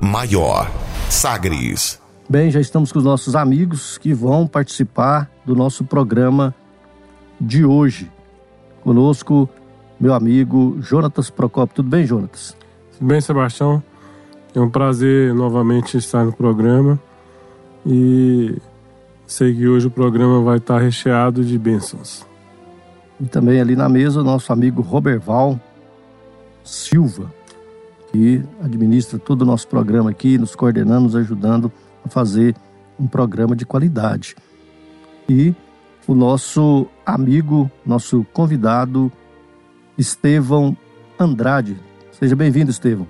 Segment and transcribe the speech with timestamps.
[0.00, 0.70] maior,
[1.08, 2.00] Sagres.
[2.28, 6.54] Bem, já estamos com os nossos amigos que vão participar do nosso programa
[7.40, 8.10] de hoje.
[8.82, 9.48] Conosco,
[9.98, 11.76] meu amigo Jonatas Procopio.
[11.76, 12.56] Tudo bem, Jonatas?
[12.98, 13.82] Tudo bem, Sebastião.
[14.54, 16.98] É um prazer novamente estar no programa
[17.84, 18.56] e
[19.26, 22.26] sei que hoje o programa vai estar recheado de bênçãos.
[23.20, 25.60] E também ali na mesa o nosso amigo Roberval
[26.64, 27.32] Silva,
[28.16, 31.70] que administra todo o nosso programa aqui, nos coordenando, nos ajudando
[32.02, 32.54] a fazer
[32.98, 34.34] um programa de qualidade.
[35.28, 35.54] E
[36.06, 39.12] o nosso amigo, nosso convidado,
[39.98, 40.74] Estevão
[41.20, 41.76] Andrade.
[42.10, 43.06] Seja bem-vindo, Estevão.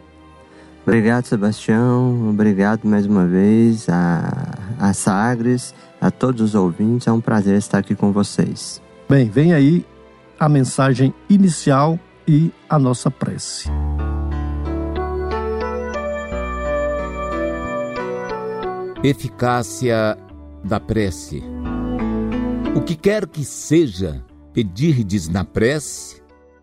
[0.83, 2.29] Obrigado, Sebastião.
[2.29, 7.07] Obrigado mais uma vez a, a Sagres, a todos os ouvintes.
[7.07, 8.83] É um prazer estar aqui com vocês.
[9.09, 9.87] Bem, vem aí
[10.39, 13.71] a mensagem inicial e a nossa prece.
[19.05, 20.17] Eficácia
[20.65, 21.43] da prece.
[22.75, 26.23] O que quer que seja, pedirdes na prece,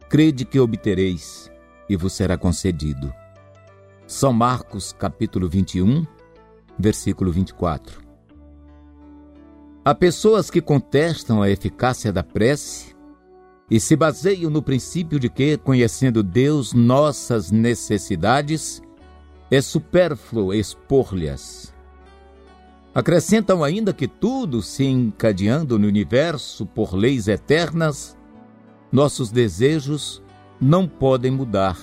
[0.10, 1.52] crede que obtereis
[1.88, 3.14] e vos será concedido.
[4.08, 6.08] São Marcos, capítulo 21,
[6.78, 8.02] versículo 24.
[9.86, 12.96] Há pessoas que contestam a eficácia da prece
[13.70, 18.82] e se baseiam no princípio de que, conhecendo Deus nossas necessidades,
[19.52, 21.73] é supérfluo expor-lhes.
[22.96, 28.16] Acrescentam ainda que tudo se encadeando no universo por leis eternas,
[28.92, 30.22] nossos desejos
[30.62, 31.76] não podem mudar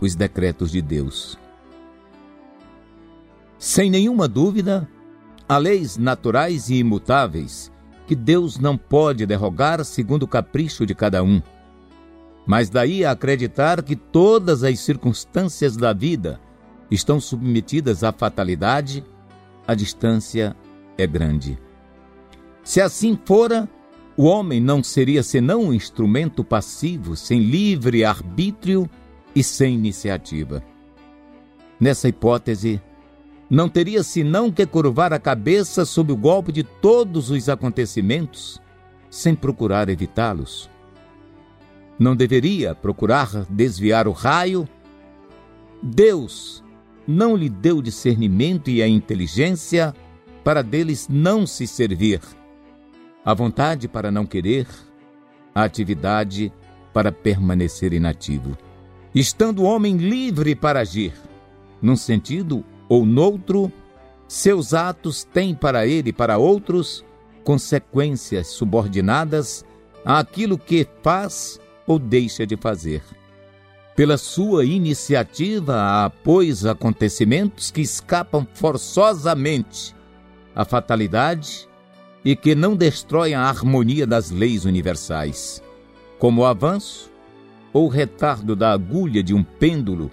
[0.00, 1.38] os decretos de Deus.
[3.58, 4.88] Sem nenhuma dúvida,
[5.46, 7.70] há leis naturais e imutáveis
[8.06, 11.42] que Deus não pode derrogar segundo o capricho de cada um.
[12.46, 16.40] Mas daí a acreditar que todas as circunstâncias da vida
[16.90, 19.04] estão submetidas à fatalidade,
[19.66, 20.56] a distância
[20.96, 21.58] é grande.
[22.62, 23.68] Se assim fora,
[24.16, 28.88] o homem não seria senão um instrumento passivo, sem livre arbítrio
[29.34, 30.62] e sem iniciativa.
[31.78, 32.80] Nessa hipótese,
[33.48, 38.60] não teria senão que curvar a cabeça sob o golpe de todos os acontecimentos,
[39.10, 40.70] sem procurar evitá-los.
[41.98, 44.68] Não deveria procurar desviar o raio?
[45.82, 46.64] Deus
[47.06, 49.94] não lhe deu discernimento e a inteligência
[50.42, 52.20] para deles não se servir,
[53.24, 54.66] a vontade para não querer,
[55.54, 56.52] a atividade
[56.92, 58.56] para permanecer inativo,
[59.14, 61.12] estando o homem livre para agir,
[61.80, 63.72] num sentido ou noutro,
[64.28, 67.04] seus atos têm para ele e para outros
[67.44, 69.64] consequências subordinadas
[70.04, 73.02] àquilo que faz ou deixa de fazer.
[73.96, 79.96] Pela sua iniciativa, há, pois, acontecimentos que escapam forçosamente
[80.54, 81.66] à fatalidade
[82.22, 85.62] e que não destroem a harmonia das leis universais,
[86.18, 87.10] como o avanço
[87.72, 90.10] ou retardo da agulha de um pêndulo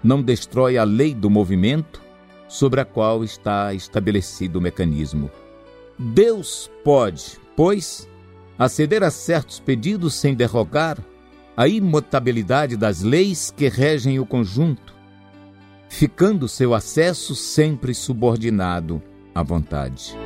[0.00, 2.00] não destrói a lei do movimento
[2.46, 5.28] sobre a qual está estabelecido o mecanismo.
[5.98, 8.08] Deus pode, pois,
[8.56, 10.98] aceder a certos pedidos sem derrogar
[11.56, 14.94] a imutabilidade das leis que regem o conjunto,
[15.88, 19.00] ficando seu acesso sempre subordinado
[19.34, 20.16] à vontade.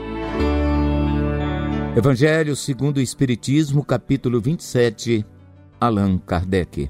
[1.96, 5.24] Evangelho segundo o Espiritismo, capítulo 27,
[5.80, 6.88] Allan Kardec.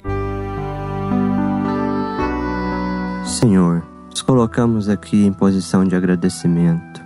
[3.25, 7.01] Senhor, nos colocamos aqui em posição de agradecimento.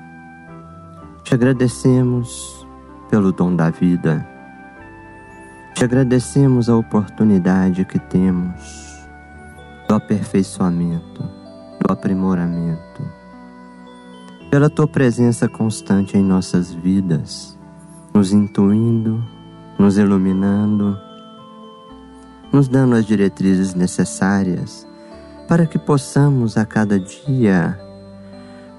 [1.23, 2.67] Te agradecemos
[3.09, 4.32] pelo dom da vida.
[5.75, 9.07] Te agradecemos a oportunidade que temos
[9.89, 11.23] do aperfeiçoamento,
[11.81, 13.03] do aprimoramento,
[14.51, 17.59] pela tua presença constante em nossas vidas,
[18.13, 19.25] nos intuindo,
[19.79, 20.97] nos iluminando,
[22.53, 24.87] nos dando as diretrizes necessárias
[25.49, 27.79] para que possamos a cada dia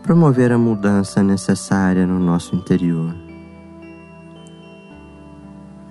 [0.04, 3.23] promover a mudança necessária no nosso interior.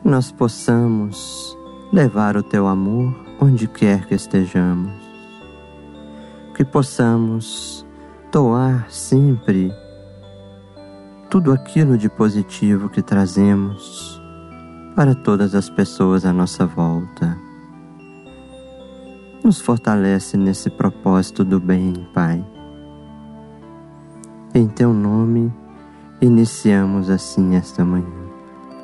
[0.04, 1.56] Nós possamos
[1.92, 4.92] levar o teu amor onde quer que estejamos.
[6.56, 7.86] Que possamos
[8.32, 9.72] doar sempre
[11.30, 14.20] tudo aquilo de positivo que trazemos
[14.96, 17.38] para todas as pessoas à nossa volta.
[19.44, 22.44] Nos fortalece nesse propósito do bem, Pai.
[24.52, 25.52] Em teu nome,
[26.20, 28.22] iniciamos assim esta manhã.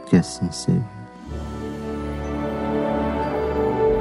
[0.06, 0.97] Que assim seja.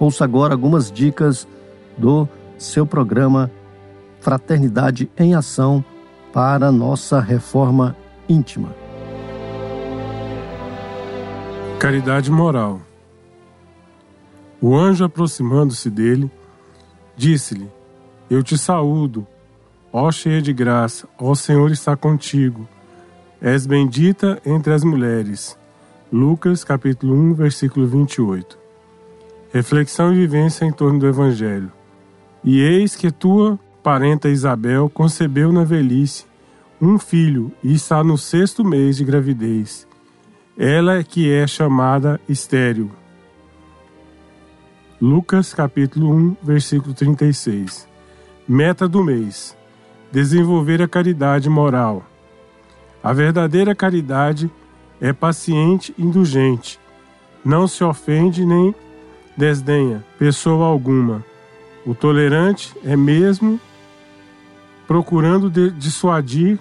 [0.00, 1.46] Ouça agora algumas dicas
[1.96, 3.48] do seu programa
[4.20, 5.84] Fraternidade em Ação
[6.32, 7.96] para nossa reforma
[8.28, 8.74] íntima.
[11.78, 12.80] Caridade moral.
[14.60, 16.30] O anjo, aproximando-se dele,
[17.20, 17.70] Disse-lhe:
[18.30, 19.26] Eu te saúdo,
[19.92, 22.66] ó cheia de graça, ó Senhor está contigo.
[23.42, 25.54] És bendita entre as mulheres.
[26.10, 28.59] Lucas capítulo 1, versículo 28.
[29.52, 31.72] Reflexão e vivência em torno do Evangelho.
[32.42, 36.24] E eis que tua parenta Isabel concebeu na velhice
[36.80, 39.86] um filho e está no sexto mês de gravidez.
[40.56, 42.90] Ela é que é chamada estéril
[45.00, 47.88] Lucas capítulo 1, versículo 36.
[48.46, 49.56] Meta do mês:
[50.12, 52.04] desenvolver a caridade moral.
[53.02, 54.50] A verdadeira caridade
[55.00, 56.78] é paciente indulgente.
[57.42, 58.74] Não se ofende nem
[59.36, 61.24] desdenha pessoa alguma.
[61.86, 63.60] O tolerante é mesmo
[64.86, 66.58] procurando dissuadir,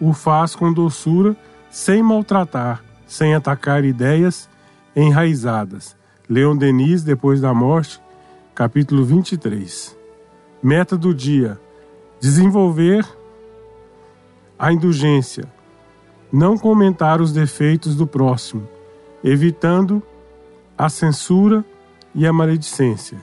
[0.00, 1.36] o faz com doçura,
[1.70, 4.48] sem maltratar, sem atacar ideias
[4.94, 5.96] enraizadas.
[6.28, 8.00] Leon Denis, depois da morte,
[8.54, 9.96] capítulo 23.
[10.62, 11.58] Meta do dia:
[12.20, 13.06] desenvolver
[14.58, 15.44] a indulgência,
[16.32, 18.68] não comentar os defeitos do próximo,
[19.22, 20.02] evitando
[20.76, 21.64] a censura
[22.14, 23.18] e a maledicência.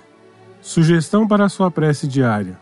[0.61, 2.57] Sugestão para a sua prece diária: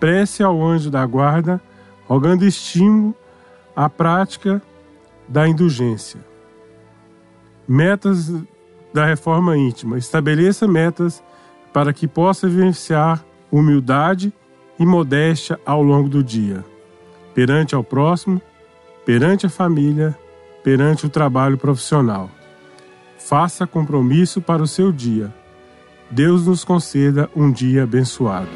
[0.00, 1.60] prece ao anjo da guarda,
[2.06, 3.14] rogando estímulo
[3.76, 4.62] à prática
[5.28, 6.20] da indulgência.
[7.66, 8.32] Metas
[8.92, 9.98] da reforma íntima.
[9.98, 11.22] Estabeleça metas
[11.72, 14.32] para que possa vivenciar humildade
[14.78, 16.64] e modéstia ao longo do dia,
[17.34, 18.40] perante ao próximo,
[19.04, 20.16] perante a família,
[20.62, 22.30] perante o trabalho profissional.
[23.18, 25.32] Faça compromisso para o seu dia.
[26.10, 28.48] Deus nos conceda um dia abençoado.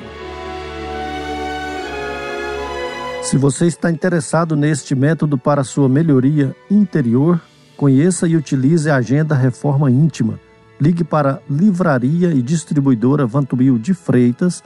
[3.23, 7.41] Se você está interessado neste método para sua melhoria interior,
[7.83, 10.39] Conheça e utilize a Agenda Reforma Íntima.
[10.81, 14.63] Ligue para Livraria e Distribuidora Vantubil de Freitas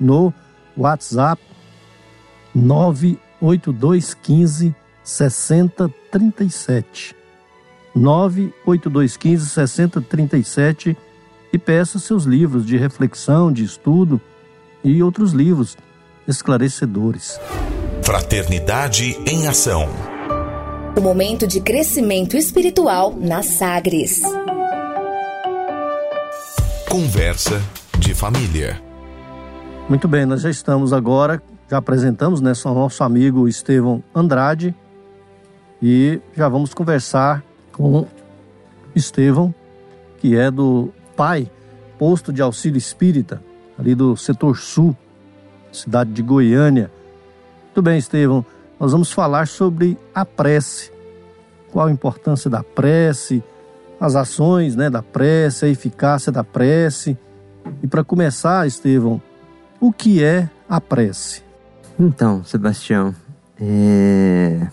[0.00, 0.32] no
[0.74, 1.42] WhatsApp
[2.54, 7.14] 98215 6037.
[7.94, 10.96] 98215 6037
[11.54, 14.20] e peça seus livros de reflexão, de estudo
[14.82, 15.76] e outros livros
[16.26, 17.38] esclarecedores.
[18.02, 19.88] Fraternidade em Ação.
[20.96, 24.20] O momento de crescimento espiritual na Sagres.
[26.90, 27.62] Conversa
[28.00, 28.82] de família.
[29.88, 34.74] Muito bem, nós já estamos agora, já apresentamos né, nosso amigo Estevão Andrade
[35.80, 38.08] e já vamos conversar com
[38.92, 39.54] Estevão,
[40.18, 41.50] que é do PAI,
[41.98, 43.42] Posto de Auxílio Espírita,
[43.78, 44.96] ali do setor sul,
[45.72, 46.90] cidade de Goiânia.
[47.66, 48.44] Muito bem, Estevão
[48.78, 50.92] nós vamos falar sobre a prece.
[51.72, 53.42] Qual a importância da prece,
[54.00, 57.16] as ações né, da prece, a eficácia da prece.
[57.82, 59.22] E para começar, Estevão,
[59.80, 61.42] o que é a prece?
[61.98, 63.14] Então, Sebastião,
[63.58, 64.68] é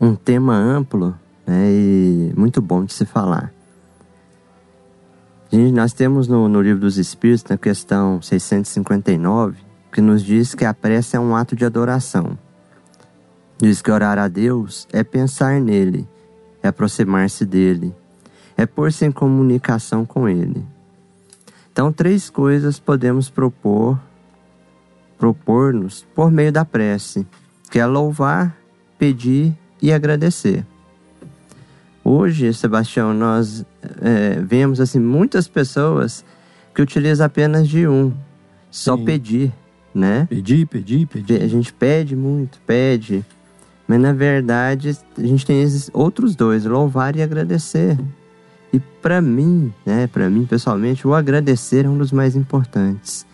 [0.00, 1.16] um tema amplo
[1.46, 3.52] né, e muito bom de se falar.
[5.52, 9.58] Gente, nós temos no, no Livro dos Espíritos, na questão 659,
[9.90, 12.38] que nos diz que a prece é um ato de adoração.
[13.58, 16.08] Diz que orar a Deus é pensar nele,
[16.62, 17.92] é aproximar-se dele,
[18.56, 20.64] é pôr-se em comunicação com ele.
[21.72, 23.98] Então, três coisas podemos propor,
[25.18, 27.26] propor-nos por meio da prece,
[27.68, 28.56] que é louvar,
[28.96, 29.52] pedir
[29.82, 30.64] e agradecer.
[32.12, 33.64] Hoje, Sebastião, nós
[34.02, 36.24] é, vemos assim muitas pessoas
[36.74, 38.12] que utilizam apenas de um,
[38.68, 39.04] só Sim.
[39.04, 39.52] pedir,
[39.94, 40.26] né?
[40.28, 41.40] Pedir, pedir, pedir.
[41.40, 43.24] A gente pede muito, pede,
[43.86, 47.96] mas na verdade a gente tem esses outros dois, louvar e agradecer.
[48.72, 53.24] E para mim, né, para mim pessoalmente, o agradecer é um dos mais importantes.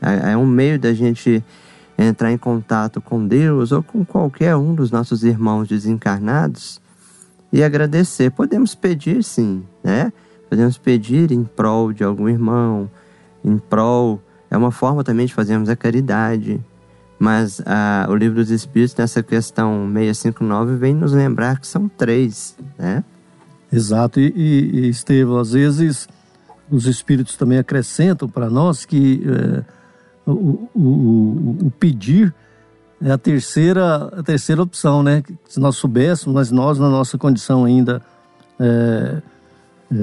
[0.00, 1.44] É, é um meio da gente
[1.98, 6.82] entrar em contato com Deus ou com qualquer um dos nossos irmãos desencarnados
[7.54, 8.32] e agradecer.
[8.32, 10.12] Podemos pedir sim, né?
[10.50, 12.90] Podemos pedir em prol de algum irmão,
[13.44, 14.20] em prol.
[14.50, 16.60] É uma forma também de fazermos a caridade.
[17.16, 22.56] Mas ah, o livro dos Espíritos, nessa questão 659, vem nos lembrar que são três,
[22.76, 23.04] né?
[23.72, 24.18] Exato.
[24.18, 26.08] E, e, e Estevão, às vezes
[26.68, 29.64] os Espíritos também acrescentam para nós que é,
[30.26, 32.34] o, o, o, o pedir
[33.02, 35.22] é a terceira, a terceira opção, né?
[35.48, 38.02] Se nós soubéssemos, mas nós, na nossa condição ainda,
[38.58, 39.22] é,
[39.92, 39.96] é,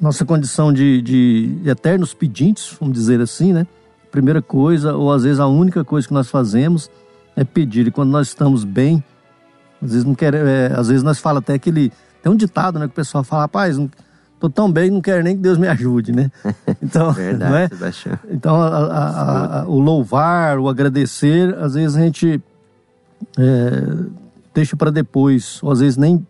[0.00, 3.66] nossa condição de, de eternos pedintes, vamos dizer assim, né?
[4.10, 6.90] Primeira coisa, ou às vezes a única coisa que nós fazemos
[7.36, 7.86] é pedir.
[7.86, 9.02] E quando nós estamos bem,
[9.82, 11.92] às vezes não quer, é, às vezes nós fala até aquele,
[12.22, 12.86] tem um ditado, né?
[12.86, 13.90] Que o pessoal fala, rapaz, não,
[14.44, 16.30] tô tão bem, não quero nem que Deus me ajude, né?
[16.82, 17.68] Então, Verdade, não é?
[17.68, 18.18] Sebastião.
[18.30, 22.42] Então, a, a, a, o louvar, o agradecer, às vezes a gente
[23.38, 23.96] é,
[24.52, 26.24] deixa para depois, ou às vezes nem,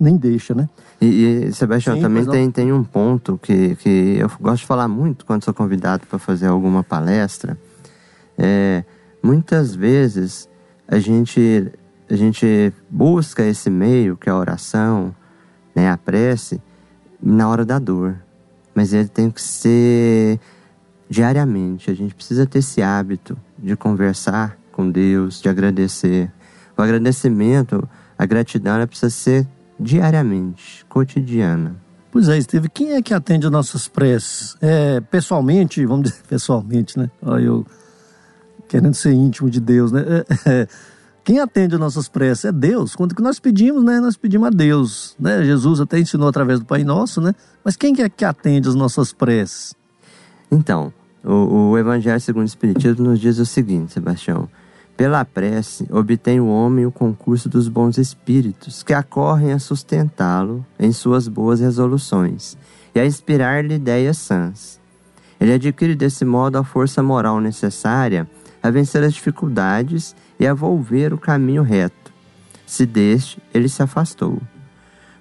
[0.00, 0.68] nem deixa, né?
[1.00, 1.06] E,
[1.46, 5.26] e Sebastião, Sim, também tem, tem um ponto que, que eu gosto de falar muito
[5.26, 7.58] quando sou convidado para fazer alguma palestra.
[8.38, 8.82] É,
[9.22, 10.48] muitas vezes
[10.88, 11.70] a gente,
[12.08, 15.14] a gente busca esse meio, que é a oração,
[15.74, 16.62] né, a prece,
[17.22, 18.16] na hora da dor.
[18.74, 20.40] Mas ele tem que ser
[21.08, 21.90] diariamente.
[21.90, 26.32] A gente precisa ter esse hábito de conversar com Deus, de agradecer.
[26.76, 27.88] O agradecimento,
[28.18, 29.46] a gratidão, ela precisa ser
[29.78, 31.76] diariamente, cotidiana.
[32.10, 34.56] Pois é, Esteve, quem é que atende as nossas preces?
[34.60, 37.10] É, pessoalmente, vamos dizer pessoalmente, né?
[37.22, 37.66] Olha, eu
[38.68, 40.02] querendo ser íntimo de Deus, né?
[40.06, 40.68] É, é,
[41.24, 42.96] quem atende as nossas preces é Deus.
[42.96, 44.00] Quando que nós pedimos, né?
[44.00, 45.44] Nós pedimos a Deus, né?
[45.44, 47.34] Jesus até ensinou através do Pai Nosso, né?
[47.64, 49.74] Mas quem que é que atende as nossas preces?
[50.50, 50.92] Então,
[51.24, 54.48] o, o Evangelho segundo o Espiritismo nos diz o seguinte, Sebastião.
[54.96, 60.92] Pela prece, obtém o homem o concurso dos bons espíritos, que acorrem a sustentá-lo em
[60.92, 62.56] suas boas resoluções
[62.94, 64.80] e a inspirar-lhe ideias sãs.
[65.40, 68.28] Ele adquire desse modo a força moral necessária
[68.62, 72.12] a vencer as dificuldades e a volver o caminho reto,
[72.66, 74.42] se deste ele se afastou.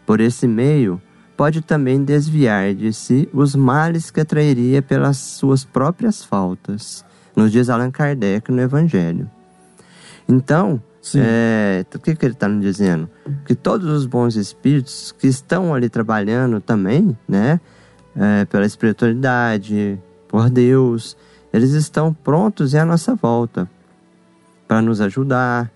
[0.03, 0.99] Por esse meio,
[1.37, 7.69] pode também desviar de si os males que atrairia pelas suas próprias faltas, nos diz
[7.69, 9.29] Allan Kardec no Evangelho.
[10.27, 10.81] Então,
[11.15, 13.07] é, o que, que ele está nos dizendo?
[13.45, 17.61] Que todos os bons espíritos que estão ali trabalhando também, né,
[18.15, 21.15] é, pela espiritualidade, por Deus,
[21.53, 23.69] eles estão prontos e à nossa volta
[24.71, 25.69] para nos ajudar,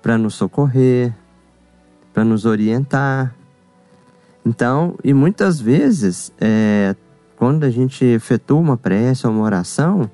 [0.00, 1.12] para nos socorrer,
[2.14, 3.34] para nos orientar.
[4.46, 6.94] Então, e muitas vezes, é,
[7.34, 10.08] quando a gente efetua uma prece ou uma oração,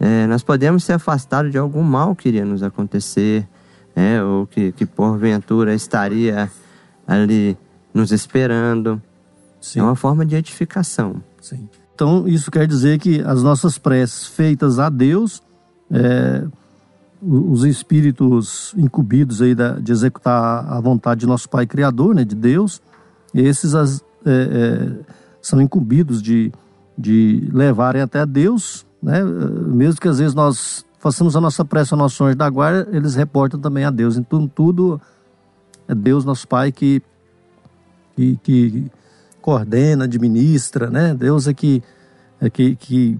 [0.00, 3.46] é, nós podemos ser afastados de algum mal que iria nos acontecer,
[3.94, 6.50] é, ou que, que porventura estaria
[7.06, 7.58] ali
[7.92, 9.02] nos esperando.
[9.60, 9.80] Sim.
[9.80, 11.22] É uma forma de edificação.
[11.42, 11.68] Sim.
[11.94, 15.42] Então, isso quer dizer que as nossas preces feitas a Deus,
[15.90, 16.46] é,
[17.20, 22.80] os espíritos incumbidos aí de executar a vontade de nosso Pai Criador, né, de Deus,
[23.34, 26.52] esses as, é, é, são incumbidos de,
[26.96, 31.98] de levarem até Deus, né, mesmo que às vezes nós façamos a nossa prece ao
[31.98, 34.16] nosso da guarda, eles reportam também a Deus.
[34.16, 35.00] Então, tudo
[35.86, 37.02] é Deus, nosso Pai, que,
[38.16, 38.90] que, que
[39.40, 41.14] coordena, administra, né?
[41.14, 41.82] Deus é que,
[42.40, 43.18] é que, que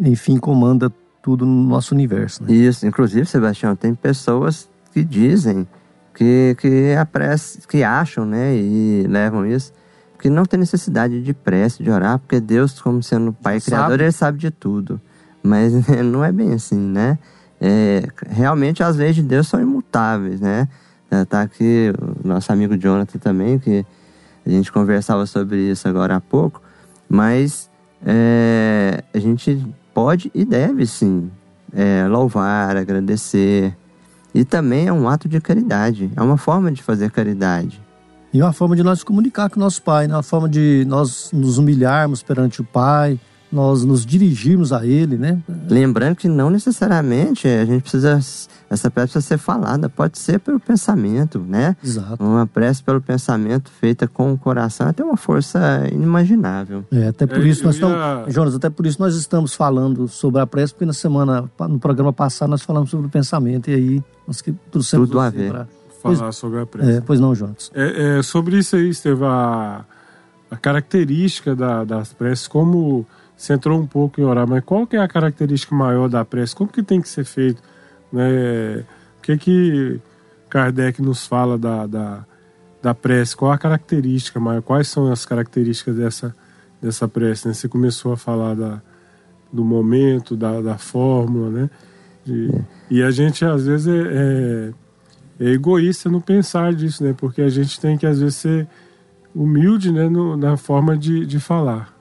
[0.00, 2.42] enfim, comanda tudo no nosso universo.
[2.44, 2.52] Né?
[2.52, 5.66] Isso, inclusive, Sebastião, tem pessoas que dizem
[6.14, 9.72] que, que a prece, que acham, né, e levam isso,
[10.18, 13.60] que não tem necessidade de prece, de orar, porque Deus, como sendo Pai.
[13.60, 15.00] Criador, ele sabe de tudo.
[15.42, 15.72] Mas
[16.04, 17.18] não é bem assim, né?
[17.60, 20.68] É, realmente as leis de Deus são imutáveis, né?
[21.28, 21.92] Tá aqui
[22.24, 23.86] o nosso amigo Jonathan também, que
[24.44, 26.60] a gente conversava sobre isso agora há pouco,
[27.08, 27.70] mas
[28.04, 29.64] é, a gente
[29.94, 31.30] pode e deve sim
[31.72, 33.74] é, louvar, agradecer,
[34.34, 37.80] E também é um ato de caridade, é uma forma de fazer caridade.
[38.32, 40.14] E uma forma de nós comunicar com nosso Pai, né?
[40.14, 43.18] uma forma de nós nos humilharmos perante o Pai,
[43.54, 45.38] nós nos dirigirmos a Ele, né?
[45.70, 48.18] Lembrando que não necessariamente a gente precisa,
[48.68, 51.76] essa prece precisa ser falada, pode ser pelo pensamento, né?
[51.82, 52.22] Exato.
[52.22, 56.84] Uma prece pelo pensamento feita com o coração tem uma força inimaginável.
[56.90, 60.08] É, até por É, isso nós ia- estamos, Jonas, até por isso nós estamos falando
[60.08, 63.74] sobre a prece, porque na semana, no programa passado nós falamos sobre o pensamento e
[63.74, 65.50] aí nós que trouxemos Tudo a ver.
[65.50, 65.66] pra-
[66.02, 66.90] Falar sobre a prece.
[66.90, 67.70] É, pois não, Jonas.
[67.74, 69.84] É, é, sobre isso aí, Esteve, a,
[70.50, 73.06] a característica da- das preces, como
[73.36, 76.54] você entrou um pouco em orar, mas qual que é a característica maior da prece?
[76.54, 77.62] Como que tem que ser feito?
[78.12, 78.84] Né?
[79.18, 80.00] O que que
[80.48, 82.24] Kardec nos fala da, da,
[82.82, 83.36] da prece?
[83.36, 84.62] Qual a característica maior?
[84.62, 86.36] Quais são as características dessa,
[86.80, 87.48] dessa prece?
[87.48, 87.54] Né?
[87.54, 88.80] Você começou a falar da,
[89.52, 91.70] do momento, da, da fórmula, né?
[92.24, 92.50] De-
[92.90, 94.72] E a gente, às vezes, é- é
[95.40, 97.12] é egoísta no pensar disso, né?
[97.16, 98.68] Porque a gente tem que, às vezes, ser
[99.34, 100.08] humilde né?
[100.08, 101.92] No- na forma de, de falar.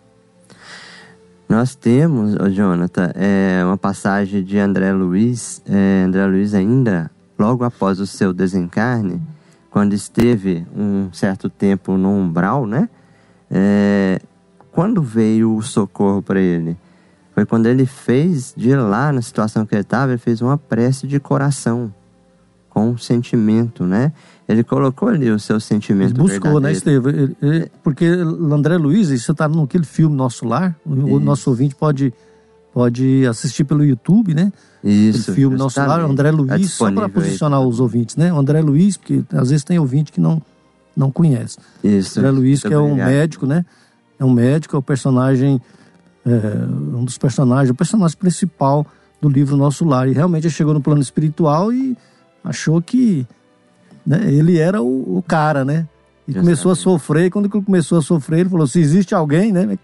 [1.54, 7.64] Nós temos, ô Jonathan, é, uma passagem de André Luiz, é, André Luiz ainda, logo
[7.64, 9.22] após o seu desencarne,
[9.70, 12.90] quando esteve um certo tempo no umbral, né?
[13.52, 14.20] É,
[14.72, 16.76] quando veio o socorro para ele?
[17.36, 21.06] Foi quando ele fez, de lá na situação que ele estava, ele fez uma prece
[21.06, 21.94] de coração,
[22.68, 24.12] com sentimento, né?
[24.48, 27.10] Ele colocou ali o seu sentimento Ele buscou, né, verdadeiro.
[27.10, 27.10] Esteve?
[27.10, 31.20] Ele- ele- porque André Luiz, isso está naquele filme Nosso Lar, o Isso.
[31.22, 32.14] nosso ouvinte pode,
[32.74, 34.52] pode assistir pelo YouTube, né?
[34.84, 36.02] Isso, Aquele filme Nosso Lar.
[36.02, 37.10] André Tá Luiz, só para disponível aí.
[37.12, 38.34] posicionar os ouvintes, né?
[38.34, 40.42] O André Luiz, porque às vezes tem ouvinte que não,
[40.96, 41.58] não conhece.
[41.84, 42.20] Isso.
[42.20, 43.08] André Luiz, muito que é um obrigado.
[43.10, 43.66] médico, né?
[44.20, 45.62] É um médico, é o personagem,
[46.26, 46.30] é,
[46.98, 48.86] um dos personagens, o personagem principal
[49.22, 50.10] do livro Nosso Lar.
[50.10, 51.98] E realmente ele chegou no plano espiritual e
[52.44, 53.26] achou que
[54.06, 55.88] né, ele era o, o cara, né?
[56.28, 56.46] E Justamente.
[56.46, 57.26] começou a sofrer.
[57.26, 59.78] E quando ele começou a sofrer, ele falou: se existe alguém, né?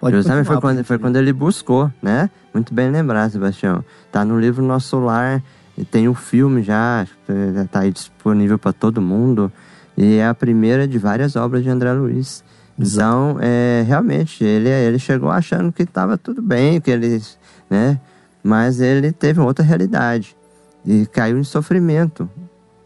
[0.00, 2.28] Pode Justamente foi quando, foi quando ele buscou, né?
[2.52, 3.84] Muito bem lembrado, Sebastião.
[4.10, 5.42] Tá no livro Nosso Lar,
[5.76, 7.06] e tem o filme já,
[7.54, 9.50] já tá aí disponível para todo mundo.
[9.96, 12.42] E é a primeira de várias obras de André Luiz.
[12.78, 17.22] Então, é, realmente, ele, ele chegou achando que estava tudo bem, que ele,
[17.70, 18.00] né?
[18.42, 20.36] Mas ele teve outra realidade
[20.84, 22.28] e caiu em sofrimento.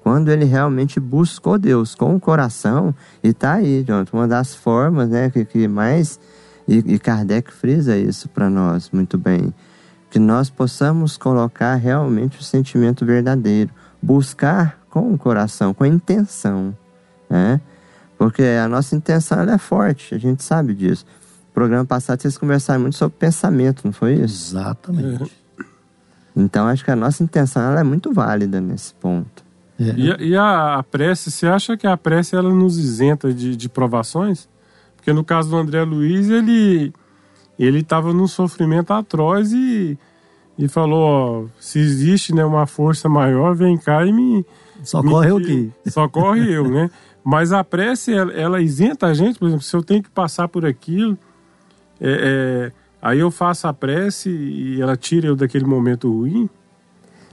[0.06, 5.08] Quando ele realmente buscou Deus com o coração, e tá aí, Jonathan, uma das formas,
[5.08, 6.20] né, que, que mais
[6.68, 9.52] e, e Kardec frisa isso para nós muito bem.
[10.08, 13.72] Que nós possamos colocar realmente o sentimento verdadeiro.
[14.00, 16.72] Buscar com o coração, com a intenção.
[17.28, 17.60] Né?
[18.16, 21.04] Porque a nossa intenção ela é forte, a gente sabe disso.
[21.48, 24.56] No programa passado vocês conversaram muito sobre pensamento, não foi isso?
[24.56, 25.32] Exatamente.
[26.36, 29.45] Então acho que a nossa intenção ela é muito válida nesse ponto.
[29.78, 29.94] É.
[29.96, 33.56] E, a- e a, a prece, você acha que a prece ela nos isenta de,
[33.56, 34.48] de provações?
[34.96, 36.92] Porque no caso do André Luiz, ele
[37.58, 39.98] ele estava num sofrimento atroz e,
[40.58, 44.44] e falou, ó, se existe né, uma força maior, vem cá e me...
[44.84, 45.72] Socorre eu me aqui.
[45.90, 46.90] Socorre eu, né?
[47.24, 50.48] Mas a prece, ela, ela isenta a gente, por exemplo, se eu tenho que passar
[50.48, 51.16] por aquilo,
[51.98, 56.48] é, é, aí eu faço a prece e ela tira eu daquele momento ruim.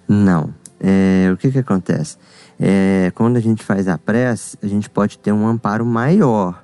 [0.07, 0.53] Não.
[0.79, 2.17] É, o que que acontece?
[2.65, 6.63] É, quando a gente faz a prece, a gente pode ter um amparo maior.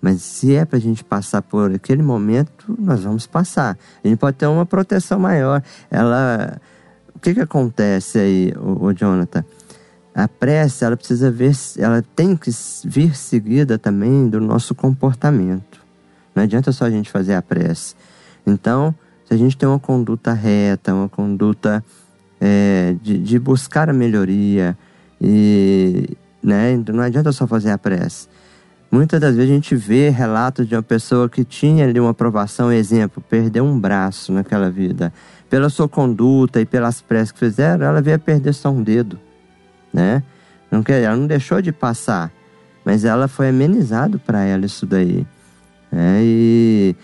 [0.00, 3.76] Mas se é para a gente passar por aquele momento, nós vamos passar.
[4.02, 5.62] A gente pode ter uma proteção maior.
[5.90, 6.58] Ela,
[7.14, 9.44] o que que acontece aí, o, Jonathan?
[10.14, 12.50] A prece, ela precisa ver, ela tem que
[12.86, 15.78] vir seguida também do nosso comportamento.
[16.34, 17.94] Não adianta só a gente fazer a prece.
[18.46, 18.94] Então,
[19.26, 21.84] se a gente tem uma conduta reta, uma conduta
[22.40, 24.74] é, de, de buscar a melhoria
[25.26, 28.28] e né, não adianta só fazer a prece.
[28.90, 32.70] Muitas das vezes a gente vê relatos de uma pessoa que tinha ali uma aprovação,
[32.70, 35.12] exemplo, perdeu um braço naquela vida.
[35.48, 39.18] Pela sua conduta e pelas preces que fizeram, ela veio a perder só um dedo,
[39.92, 40.22] né?
[40.70, 42.30] Não quer, ela não deixou de passar,
[42.84, 45.26] mas ela foi amenizado para ela isso daí.
[45.90, 46.20] né?
[46.22, 46.96] E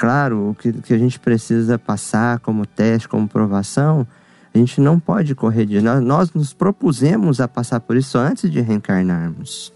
[0.00, 4.06] claro, o que, que a gente precisa passar como teste, como provação,
[4.54, 6.00] a gente não pode correr de nós.
[6.00, 9.72] Nós nos propusemos a passar por isso antes de reencarnarmos.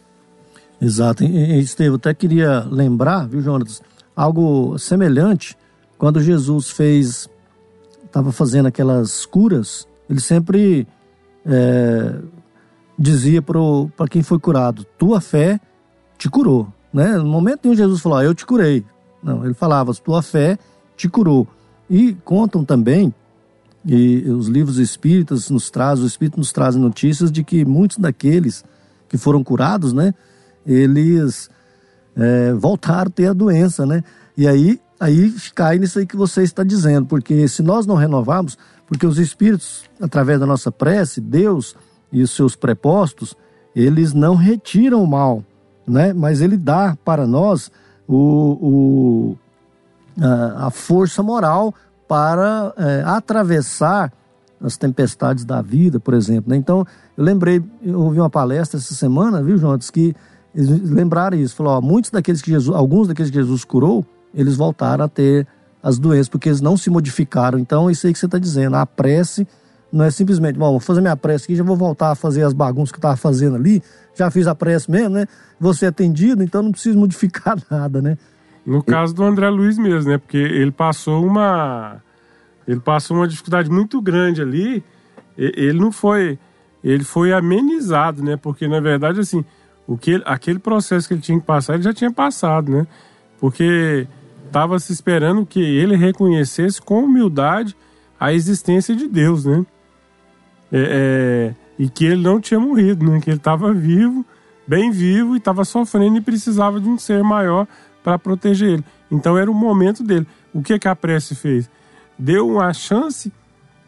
[0.80, 1.24] Exato.
[1.24, 3.82] E, e, Estevam, até queria lembrar, viu, Jonas,
[4.14, 5.56] algo semelhante
[5.98, 7.28] quando Jesus fez,
[8.04, 10.86] estava fazendo aquelas curas, ele sempre
[11.44, 12.14] é,
[12.96, 15.60] dizia para quem foi curado: tua fé
[16.16, 16.72] te curou.
[16.92, 17.16] Né?
[17.16, 18.84] No momento nenhum Jesus falou: ah, eu te curei.
[19.20, 20.56] Não, ele falava: tua fé
[20.96, 21.48] te curou.
[21.90, 23.12] E contam também
[23.84, 28.64] E os livros espíritas nos trazem, o Espírito nos traz notícias de que muitos daqueles
[29.08, 30.12] que foram curados, né,
[30.66, 31.48] eles
[32.16, 34.02] é, voltaram a ter a doença, né?
[34.36, 38.58] E aí, aí cai nisso aí que você está dizendo, porque se nós não renovarmos,
[38.86, 41.74] porque os espíritos, através da nossa prece, Deus
[42.12, 43.34] e os seus prepostos,
[43.74, 45.44] eles não retiram o mal,
[45.86, 46.12] né?
[46.12, 47.70] Mas ele dá para nós
[48.06, 48.16] o,
[48.60, 49.38] o
[50.20, 51.74] a, a força moral
[52.08, 54.12] para é, atravessar
[54.60, 56.50] as tempestades da vida, por exemplo.
[56.50, 56.56] Né?
[56.56, 56.84] Então,
[57.16, 60.14] eu lembrei, eu ouvi uma palestra essa semana, viu, Jonas, que
[60.54, 61.54] eles lembraram isso.
[61.54, 65.46] Falou, ó, muitos daqueles que Jesus, alguns daqueles que Jesus curou, eles voltaram a ter
[65.82, 67.58] as doenças, porque eles não se modificaram.
[67.58, 69.46] Então, isso aí que você está dizendo, a prece
[69.92, 72.52] não é simplesmente, bom, vou fazer minha prece aqui, já vou voltar a fazer as
[72.52, 73.82] bagunças que eu estava fazendo ali,
[74.14, 75.26] já fiz a prece mesmo, né?
[75.74, 78.18] Ser atendido, então não preciso modificar nada, né?
[78.68, 80.18] No caso do André Luiz mesmo, né?
[80.18, 82.02] Porque ele passou uma.
[82.66, 84.84] Ele passou uma dificuldade muito grande ali.
[85.38, 86.38] Ele não foi.
[86.84, 88.36] Ele foi amenizado, né?
[88.36, 89.42] Porque, na verdade, assim,
[89.86, 92.86] o que aquele processo que ele tinha que passar, ele já tinha passado, né?
[93.40, 94.06] Porque
[94.44, 97.74] estava se esperando que ele reconhecesse com humildade
[98.20, 99.64] a existência de Deus, né?
[100.70, 103.18] É, é, e que ele não tinha morrido, né?
[103.18, 104.26] Que ele estava vivo,
[104.66, 107.66] bem vivo, e estava sofrendo e precisava de um ser maior
[108.02, 108.84] para proteger ele.
[109.10, 110.26] Então era o momento dele.
[110.52, 111.70] O que, que a prece fez?
[112.18, 113.32] Deu uma chance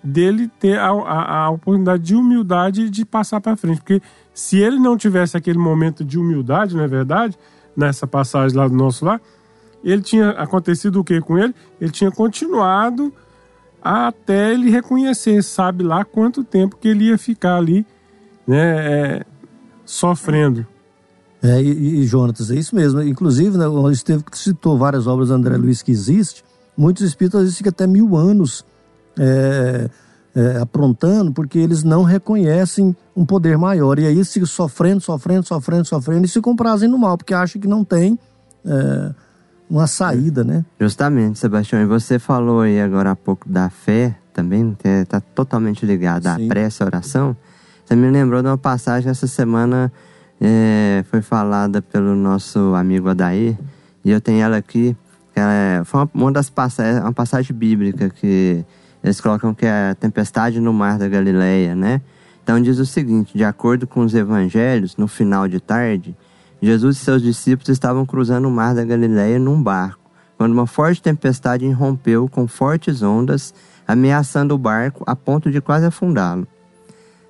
[0.03, 3.79] dele ter a, a, a oportunidade de humildade de passar para frente.
[3.79, 4.01] Porque
[4.33, 7.39] se ele não tivesse aquele momento de humildade, não é verdade?
[7.77, 9.21] Nessa passagem lá do nosso lar,
[9.83, 11.55] ele tinha acontecido o que com ele?
[11.81, 13.13] Ele tinha continuado
[13.83, 17.87] até ele reconhecer, sabe lá quanto tempo que ele ia ficar ali,
[18.47, 19.27] né, é,
[19.85, 20.67] sofrendo.
[21.43, 23.03] É, e, e, Jonatas, é isso mesmo.
[23.03, 26.45] Inclusive, né, o Esteve citou várias obras do André Luiz que existe.
[26.77, 28.65] Muitos espíritos às vezes ficam até mil anos
[29.19, 29.89] é,
[30.35, 33.99] é, aprontando, porque eles não reconhecem um poder maior.
[33.99, 37.69] E aí ficam sofrendo, sofrendo, sofrendo, sofrendo e se comprazem no mal, porque acham que
[37.69, 38.19] não tem
[38.65, 39.15] é,
[39.69, 40.65] uma saída, né?
[40.79, 41.81] Justamente, Sebastião.
[41.81, 46.37] E você falou aí agora há pouco da fé também, que está totalmente ligada à
[46.37, 47.37] prece, à oração.
[47.85, 49.93] Você me lembrou de uma passagem essa semana
[50.41, 53.59] é, foi falada pelo nosso amigo Adair,
[54.05, 54.97] e eu tenho ela aqui.
[55.35, 58.65] Ela é, foi uma, uma das passagens, uma passagem bíblica que
[59.03, 62.01] eles colocam que é a tempestade no mar da Galileia, né?
[62.43, 66.17] Então diz o seguinte: de acordo com os evangelhos, no final de tarde,
[66.61, 71.03] Jesus e seus discípulos estavam cruzando o mar da Galileia num barco, quando uma forte
[71.03, 73.55] tempestade irrompeu com fortes ondas,
[73.87, 76.47] ameaçando o barco a ponto de quase afundá-lo.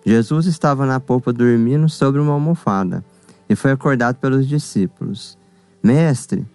[0.05, 3.05] Jesus estava na polpa dormindo sobre uma almofada
[3.49, 5.37] e foi acordado pelos discípulos.
[5.83, 6.47] Mestre,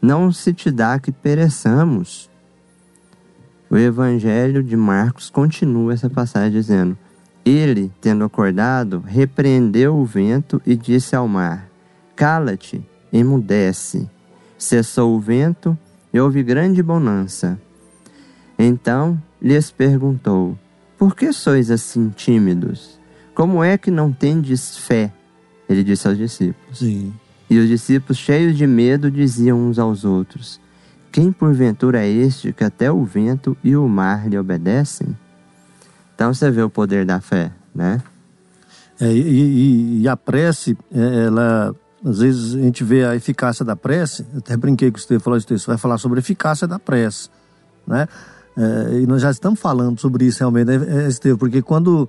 [0.00, 2.30] não se te dá que pereçamos.
[3.68, 6.96] O Evangelho de Marcos continua essa passagem dizendo:
[7.44, 11.68] Ele, tendo acordado, repreendeu o vento e disse ao mar:
[12.16, 14.08] Cala-te, emudece.
[14.58, 15.76] Cessou o vento
[16.12, 17.60] e houve grande bonança.
[18.58, 20.58] Então lhes perguntou:
[21.00, 23.00] por que sois assim tímidos?
[23.34, 25.10] Como é que não tendes fé?
[25.66, 26.78] Ele disse aos discípulos.
[26.78, 27.14] Sim.
[27.48, 30.60] E os discípulos, cheios de medo, diziam uns aos outros:
[31.10, 35.16] Quem porventura é este que até o vento e o mar lhe obedecem?
[36.14, 38.02] Então você vê o poder da fé, né?
[39.00, 43.64] É, e, e, e, a prece, é, ela, às vezes a gente vê a eficácia
[43.64, 46.78] da prece, até brinquei com o Estevão, falou isso, vai falar sobre a eficácia da
[46.78, 47.30] prece,
[47.86, 48.06] né?
[48.60, 51.38] É, e nós já estamos falando sobre isso realmente, né, Estevam?
[51.38, 52.06] Porque quando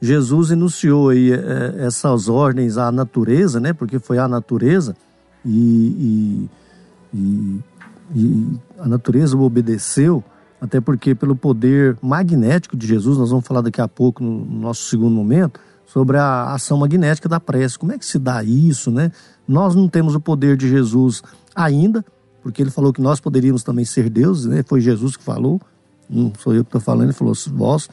[0.00, 3.72] Jesus enunciou aí é, essas ordens à natureza, né?
[3.72, 4.96] Porque foi a natureza
[5.44, 6.48] e,
[7.14, 7.60] e, e,
[8.16, 10.24] e a natureza o obedeceu,
[10.60, 14.82] até porque pelo poder magnético de Jesus, nós vamos falar daqui a pouco no nosso
[14.82, 17.78] segundo momento, sobre a ação magnética da prece.
[17.78, 19.12] Como é que se dá isso, né?
[19.46, 21.22] Nós não temos o poder de Jesus
[21.54, 22.04] ainda,
[22.42, 24.64] porque ele falou que nós poderíamos também ser deuses, né?
[24.66, 25.60] Foi Jesus que falou.
[26.12, 27.88] Não sou eu que estou falando, ele falou, vós.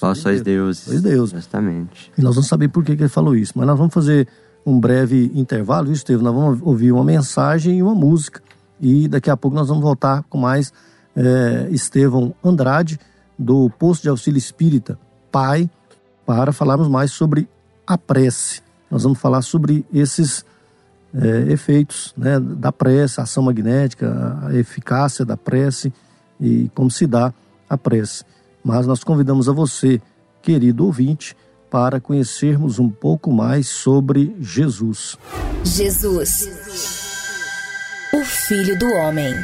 [0.00, 0.82] Vós sois deuses.
[0.82, 1.34] Sois deuses.
[1.34, 2.12] Justamente.
[2.18, 3.52] E nós vamos saber por que, que ele falou isso.
[3.56, 4.28] Mas nós vamos fazer
[4.66, 6.24] um breve intervalo, viu, Estevam?
[6.24, 8.42] Nós vamos ouvir uma mensagem e uma música.
[8.80, 10.72] E daqui a pouco nós vamos voltar com mais
[11.14, 12.98] é, Estevão Andrade,
[13.38, 14.98] do Posto de Auxílio Espírita,
[15.30, 15.68] pai,
[16.26, 17.48] para falarmos mais sobre
[17.86, 18.62] a prece.
[18.90, 20.44] Nós vamos falar sobre esses
[21.14, 25.92] é, efeitos né, da prece, a ação magnética, a eficácia da prece
[26.40, 27.32] e como se dá
[27.68, 28.24] a prece.
[28.62, 30.00] Mas nós convidamos a você,
[30.40, 31.36] querido ouvinte,
[31.70, 35.18] para conhecermos um pouco mais sobre Jesus.
[35.64, 36.48] Jesus,
[38.12, 39.34] o Filho do Homem.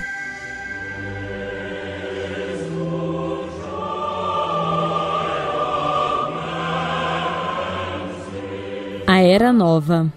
[9.07, 10.11] A Era Nova.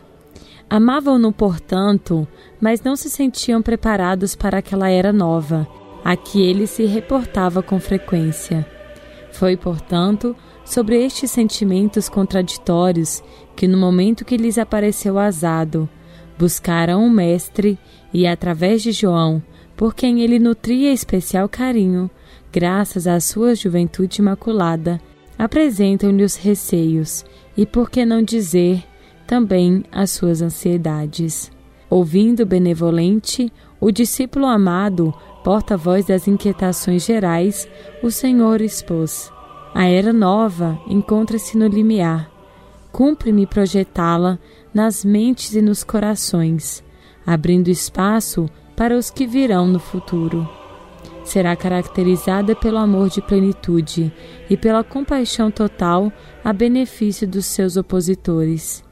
[0.70, 2.28] Amavam-no, portanto,
[2.62, 5.68] mas não se sentiam preparados para aquela era nova
[6.04, 8.66] a que ele se reportava com frequência.
[9.32, 10.36] Foi, portanto,
[10.66, 13.24] sobre estes sentimentos contraditórios
[13.56, 15.90] que, no momento que lhes apareceu azado,
[16.38, 17.78] buscaram um mestre
[18.14, 19.42] e, através de João,
[19.76, 22.10] por quem ele nutria especial carinho,
[22.52, 25.02] graças à sua juventude imaculada,
[25.38, 27.26] apresentam-lhe os receios
[27.58, 28.84] e, por que não dizer,
[29.26, 31.52] também as suas ansiedades.
[31.90, 37.68] Ouvindo benevolente, o discípulo amado, porta-voz das inquietações gerais,
[38.02, 39.32] o Senhor expôs.
[39.74, 42.32] A era nova encontra-se no limiar.
[42.92, 44.40] Cumpre-me projetá-la
[44.74, 46.84] nas mentes e nos corações,
[47.26, 50.48] abrindo espaço para os que virão no futuro.
[51.24, 54.14] Será caracterizada pelo amor de plenitude
[54.50, 56.12] e pela compaixão total
[56.44, 58.84] a benefício dos seus opositores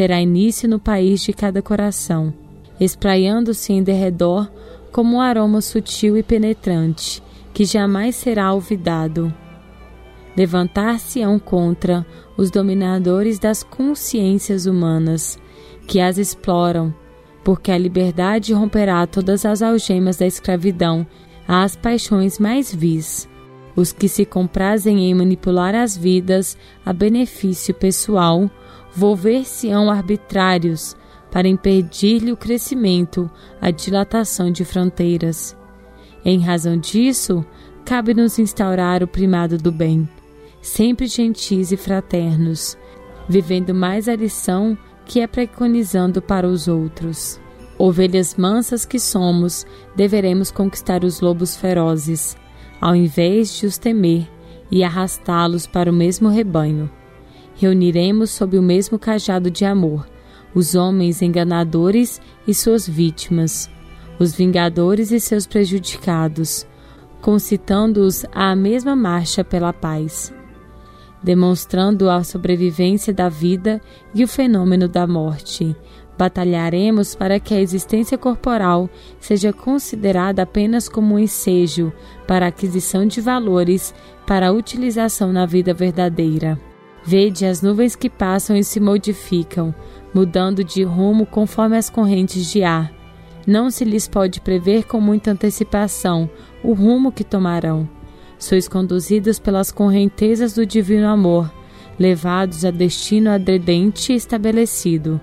[0.00, 2.32] terá início no país de cada coração,
[2.80, 4.50] espraiando-se em derredor
[4.92, 7.22] como um aroma sutil e penetrante,
[7.52, 9.32] que jamais será olvidado.
[10.36, 15.38] Levantar-se-ão contra os dominadores das consciências humanas,
[15.86, 16.94] que as exploram,
[17.44, 21.06] porque a liberdade romperá todas as algemas da escravidão
[21.46, 23.28] às paixões mais vis.
[23.74, 28.50] Os que se comprazem em manipular as vidas a benefício pessoal
[28.94, 30.96] volver-se-ão arbitrários
[31.30, 35.56] para impedir-lhe o crescimento, a dilatação de fronteiras.
[36.24, 37.44] Em razão disso,
[37.84, 40.08] cabe-nos instaurar o primado do bem,
[40.60, 42.76] sempre gentis e fraternos,
[43.28, 47.40] vivendo mais a lição que é preconizando para os outros.
[47.78, 49.66] Ovelhas mansas que somos,
[49.96, 52.36] deveremos conquistar os lobos ferozes,
[52.80, 54.28] ao invés de os temer
[54.70, 56.90] e arrastá-los para o mesmo rebanho
[57.60, 60.08] reuniremos sob o mesmo cajado de amor
[60.54, 63.70] os homens enganadores e suas vítimas,
[64.18, 66.66] os vingadores e seus prejudicados,
[67.20, 70.32] concitando-os à mesma marcha pela paz,
[71.22, 73.80] demonstrando a sobrevivência da vida
[74.14, 75.76] e o fenômeno da morte.
[76.18, 81.90] Batalharemos para que a existência corporal seja considerada apenas como um ensejo
[82.26, 83.94] para a aquisição de valores
[84.26, 86.60] para a utilização na vida verdadeira.
[87.02, 89.74] Vede as nuvens que passam e se modificam,
[90.14, 92.92] mudando de rumo conforme as correntes de ar.
[93.46, 96.28] Não se lhes pode prever com muita antecipação
[96.62, 97.88] o rumo que tomarão.
[98.38, 101.52] Sois conduzidos pelas correntezas do divino amor,
[101.98, 105.20] levados a destino adredente e estabelecido.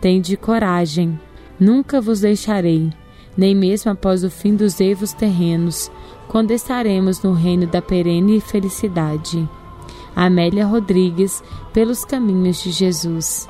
[0.00, 1.18] Tende coragem,
[1.58, 2.90] nunca vos deixarei,
[3.36, 5.90] nem mesmo após o fim dos eivos terrenos,
[6.28, 9.48] quando estaremos no reino da perene felicidade.
[10.14, 11.42] Amélia Rodrigues,
[11.72, 13.46] pelos caminhos de Jesus.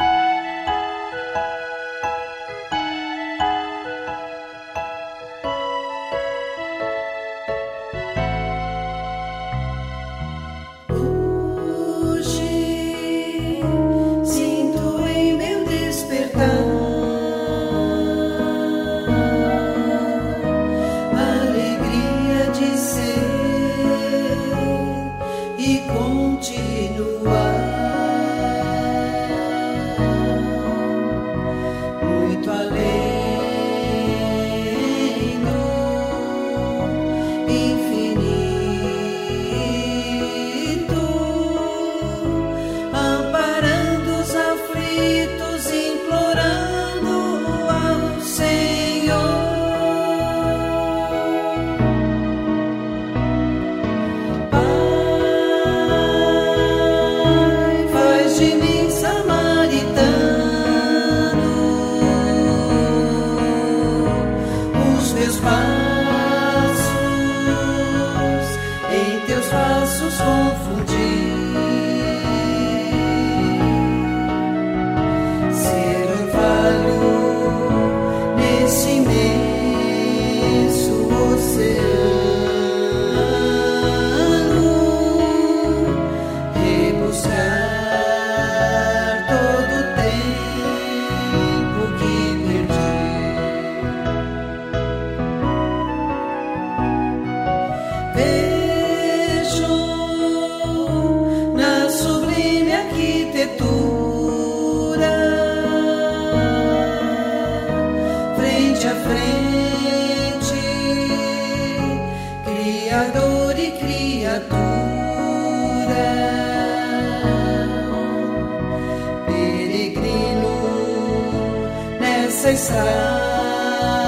[122.44, 124.04] Nessa estrada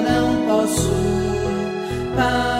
[0.00, 0.92] não posso
[2.14, 2.59] parar,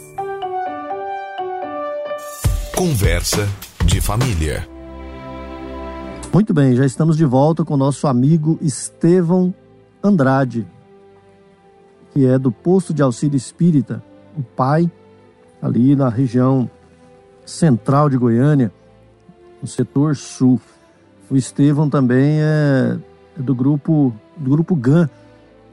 [2.81, 3.47] Conversa
[3.85, 4.67] de família.
[6.33, 9.53] Muito bem, já estamos de volta com nosso amigo Estevão
[10.03, 10.65] Andrade,
[12.11, 14.03] que é do Posto de Auxílio Espírita,
[14.35, 14.91] o pai,
[15.61, 16.67] ali na região
[17.45, 18.71] central de Goiânia,
[19.61, 20.59] no setor sul.
[21.29, 22.97] O Estevão também é
[23.37, 25.07] do grupo do grupo GAN.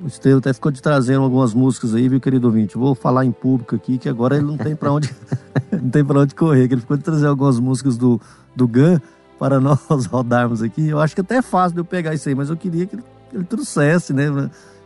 [0.01, 2.79] O Estevão até ficou de trazendo algumas músicas aí, viu, querido ouvinte?
[2.79, 5.11] Vou falar em público aqui, que agora ele não tem para onde
[5.73, 8.21] não tem para onde correr, que ele ficou de trazer algumas músicas do,
[8.55, 9.01] do GAN
[9.39, 10.89] para nós rodarmos aqui.
[10.89, 12.95] Eu acho que até é fácil de eu pegar isso aí, mas eu queria que
[12.97, 14.27] ele, ele trouxesse, né?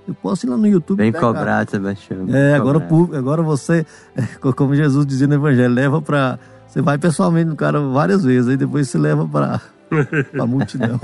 [0.08, 0.96] Eu posso ir lá no YouTube.
[0.96, 1.26] Bem pegar.
[1.26, 2.26] cobrado, Sebastião.
[2.34, 3.86] É, agora, público- agora você,
[4.56, 6.38] como Jesus dizia no Evangelho, leva para.
[6.66, 9.60] Você vai pessoalmente no cara várias vezes, aí depois você leva para
[10.40, 10.98] a multidão.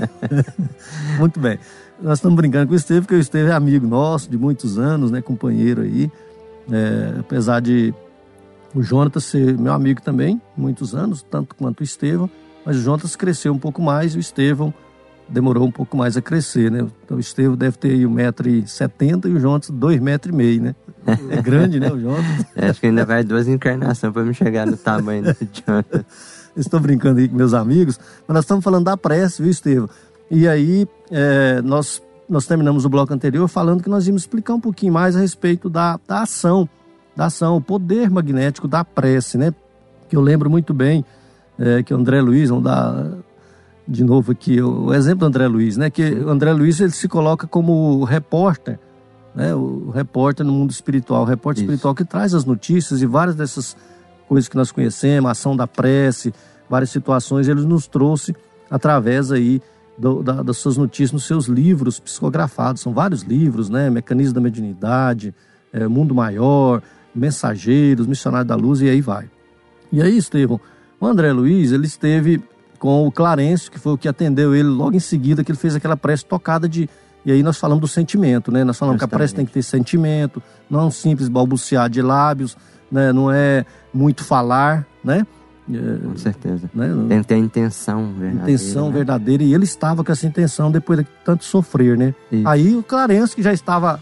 [1.19, 1.59] Muito bem.
[2.01, 5.11] Nós estamos brincando com o Estevam, porque o Estevam é amigo nosso de muitos anos,
[5.11, 5.21] né?
[5.21, 6.09] Companheiro aí.
[6.71, 7.93] É, apesar de
[8.73, 12.29] o Jonatas ser meu amigo também, muitos anos, tanto quanto o Estevão,
[12.65, 14.73] mas o Jonatas cresceu um pouco mais e o Estevão
[15.27, 16.87] demorou um pouco mais a crescer, né?
[17.03, 20.75] Então o Estevão deve ter aí 1,70m e o Jonatas 2,5m, né?
[21.29, 22.45] É grande, né, o Jonatas?
[22.55, 26.05] É, Acho que ainda vai duas encarnações para me chegar no tamanho do Jonathan.
[26.55, 29.89] Estou brincando aí com meus amigos, mas nós estamos falando da prece, viu, Estevão?
[30.31, 34.59] E aí, é, nós, nós terminamos o bloco anterior falando que nós íamos explicar um
[34.59, 36.69] pouquinho mais a respeito da, da ação,
[37.15, 39.53] da ação, o poder magnético da prece, né?
[40.07, 41.03] Que eu lembro muito bem
[41.57, 43.11] é, que o André Luiz, vamos dar
[43.87, 45.89] de novo aqui o, exemplo do André Luiz, né?
[45.89, 48.79] Que o André Luiz ele se coloca como repórter,
[49.33, 49.55] né?
[49.55, 51.71] O repórter no mundo espiritual, o repórter Isso.
[51.71, 53.75] espiritual que traz as notícias e várias dessas
[54.27, 56.31] coisas que nós conhecemos, a ação da prece,
[56.69, 58.35] várias situações, ele nos trouxe
[58.69, 59.59] através aí
[59.99, 62.81] do- da- das suas notícias nos seus livros psicografados.
[62.81, 63.89] São vários livros, né?
[63.89, 65.35] Mecanismo da Mediunidade,
[65.73, 66.81] é, Mundo Maior,
[67.13, 69.29] Mensageiros, Missionário da Luz e aí vai.
[69.91, 70.59] E aí, Estevão,
[70.99, 72.41] o André Luiz, ele esteve
[72.77, 75.75] com o Clarencio, que foi o que atendeu ele logo em seguida, que ele fez
[75.75, 76.89] aquela prece tocada de.
[77.25, 78.63] E aí nós falamos do sentimento, né?
[78.63, 82.01] Nós falamos que a prece tem que ter sentimento, não é um simples balbuciar de
[82.01, 82.55] lábios,
[82.89, 83.11] né?
[83.11, 85.27] Não é muito falar, né?
[86.03, 86.69] Com certeza.
[86.73, 86.87] Né?
[87.07, 88.43] Tem que ter a intenção verdadeira.
[88.43, 88.93] Intenção né?
[88.93, 92.13] verdadeira, e ele estava com essa intenção depois de tanto sofrer, né?
[92.45, 93.99] Aí o Clarence, que já estava.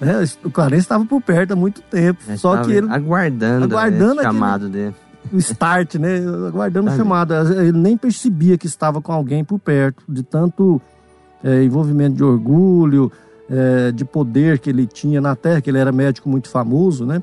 [0.00, 0.24] Né?
[0.44, 2.20] O Clarence estava por perto há muito tempo.
[2.26, 2.88] Já só que ele.
[2.90, 4.94] aguardando, aguardando esse aquele- chamado dele.
[5.32, 6.18] o start, né?
[6.48, 7.34] Aguardando o chamado.
[7.34, 10.80] Ele nem percebia que estava com alguém por perto, de tanto
[11.42, 13.10] é, envolvimento de orgulho,
[13.48, 17.22] é, de poder que ele tinha na Terra, que ele era médico muito famoso, né?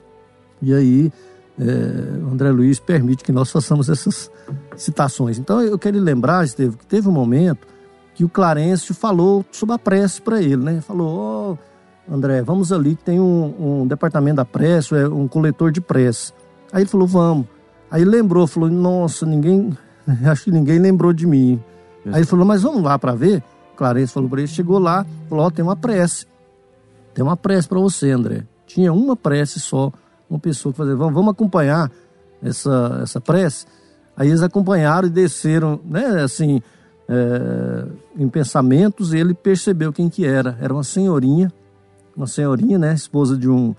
[0.62, 1.12] E aí
[1.60, 4.32] é, André Luiz permite que nós façamos essas
[4.76, 5.40] citações.
[5.40, 7.68] Então eu quero lembrar, Estevam, que teve um momento
[8.14, 10.82] que o Clarencio falou sobre a prece para ele, né?
[10.82, 15.28] Falou, ó, oh, André, vamos ali que tem um, um departamento da prece, é um
[15.28, 16.34] coletor de prece.
[16.72, 17.46] Aí ele falou, vamos.
[17.90, 19.76] Aí lembrou, falou, nossa, ninguém,
[20.26, 21.62] acho que ninguém lembrou de mim.
[22.06, 23.44] Aí ele falou, mas vamos lá para ver.
[23.76, 26.26] Clarence falou para ele, chegou lá, falou, ó, oh, tem uma prece.
[27.14, 28.46] Tem uma prece para você, André.
[28.66, 29.92] Tinha uma prece só,
[30.30, 31.92] uma pessoa que fazia, vamos, vamos acompanhar
[32.42, 33.66] essa, essa prece.
[34.16, 36.62] Aí eles acompanharam e desceram, né, assim,
[37.08, 37.86] é,
[38.18, 40.58] em pensamentos, e ele percebeu quem que era.
[40.60, 41.52] Era uma senhorinha,
[42.16, 43.76] uma senhorinha, né, esposa de um,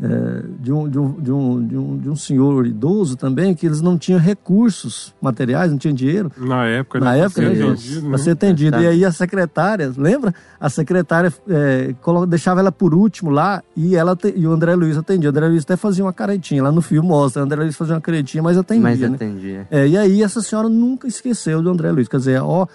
[0.00, 3.66] é, de, um, de, um, de, um, de, um, de um senhor idoso também, que
[3.66, 6.30] eles não tinham recursos materiais, não tinham dinheiro.
[6.36, 7.76] Na época, Na época, né?
[8.08, 8.76] Para ser atendido.
[8.76, 10.32] É, e aí a secretária, lembra?
[10.60, 11.94] A secretária é,
[12.28, 15.28] deixava ela por último lá e, ela te, e o André Luiz atendia.
[15.28, 17.42] O André Luiz até fazia uma caretinha, lá no filme mostra.
[17.42, 18.82] O André Luiz fazia uma caretinha, mas atendia.
[18.82, 19.08] Mas né?
[19.08, 19.66] atendia.
[19.70, 22.06] É, e aí essa senhora nunca esqueceu do André Luiz.
[22.06, 22.66] Quer dizer, ó,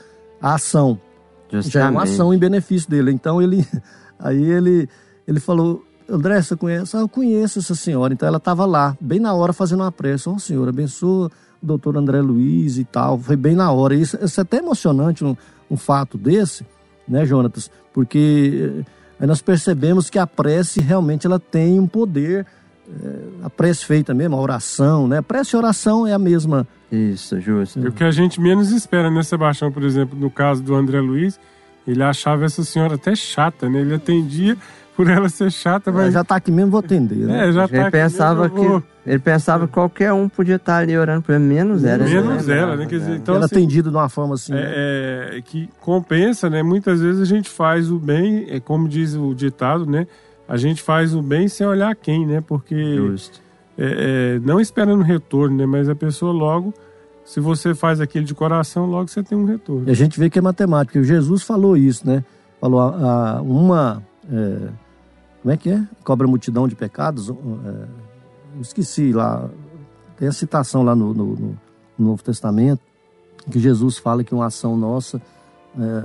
[0.42, 1.00] a ação.
[1.50, 1.72] Justamente.
[1.72, 3.12] Já é uma ação em benefício dele.
[3.12, 3.66] Então ele.
[4.20, 4.88] Aí ele,
[5.28, 5.84] ele falou
[6.16, 6.96] André, você conhece?
[6.96, 8.14] Ah, eu conheço essa senhora.
[8.14, 10.30] Então ela estava lá, bem na hora, fazendo uma prece.
[10.30, 13.18] Ó, oh, senhor, abençoa o doutor André Luiz e tal.
[13.18, 13.96] Foi bem na hora.
[13.96, 15.36] Isso, isso é até emocionante, um,
[15.70, 16.66] um fato desse,
[17.08, 17.72] né, Jonatas?
[17.94, 18.86] Porque eh,
[19.20, 22.46] aí nós percebemos que a prece realmente ela tem um poder.
[22.86, 25.22] É, a prece feita mesmo, a oração, né?
[25.22, 26.68] Prece e oração é a mesma.
[26.92, 27.80] Isso, justo.
[27.80, 29.72] É o que a gente menos espera, né, Sebastião?
[29.72, 31.40] Por exemplo, no caso do André Luiz,
[31.88, 33.82] ele achava essa senhora até chata, né?
[33.82, 34.58] Ele atendia
[34.96, 36.08] por ela ser chata, mas.
[36.08, 37.16] É, já tá aqui mesmo, vou atender.
[37.16, 37.50] Né?
[37.50, 40.98] É, já tá ele pensava mesmo, que Ele pensava que qualquer um podia estar ali
[40.98, 42.04] orando por ele, menos ela.
[42.04, 42.58] Menos né?
[42.58, 42.86] ela, né?
[42.86, 44.54] Quer dizer, então, ela assim, atendido de uma forma assim.
[44.54, 45.38] É, né?
[45.38, 46.62] é, que compensa, né?
[46.64, 50.08] Muitas vezes a gente faz o bem, é como diz o ditado, né?
[50.48, 52.42] A gente faz o bem sem olhar quem, né?
[52.46, 52.96] Porque.
[52.96, 53.42] Justo.
[53.78, 55.66] É, é, não esperando retorno, né?
[55.66, 56.74] Mas a pessoa logo.
[57.26, 59.88] Se você faz aquilo de coração, logo você tem um retorno.
[59.88, 61.02] E a gente vê que é matemática.
[61.02, 62.22] Jesus falou isso, né?
[62.60, 64.70] Falou a, a uma é,
[65.44, 65.84] como é que é?
[66.06, 67.30] Cobra multidão de pecados.
[67.30, 67.34] É,
[68.62, 69.50] esqueci lá.
[70.18, 71.58] Tem a citação lá no, no, no,
[72.00, 72.82] Novo Testamento
[73.52, 75.22] que Jesus fala que uma ação nossa
[75.78, 76.04] é,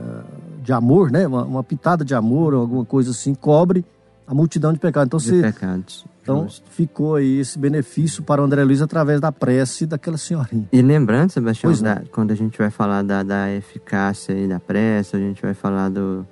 [0.60, 1.24] de amor, né?
[1.24, 3.84] Uma, uma, pitada de amor ou alguma coisa assim cobre
[4.26, 5.06] a multidão de pecados.
[5.06, 6.04] Então, de você, pecados.
[6.20, 6.68] Então Justo.
[6.70, 10.68] ficou aí esse benefício para o André Luiz através da prece daquela senhorinha.
[10.72, 15.14] E lembrando, Sebastião, da, quando a gente vai falar da, da eficácia aí da prece,
[15.14, 16.26] a gente vai falar do,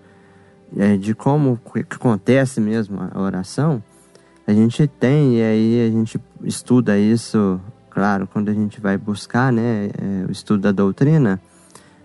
[0.76, 3.82] é, de como que acontece mesmo a oração,
[4.46, 7.60] a gente tem, e aí a gente estuda isso,
[7.90, 11.40] claro, quando a gente vai buscar né, é, o estudo da doutrina,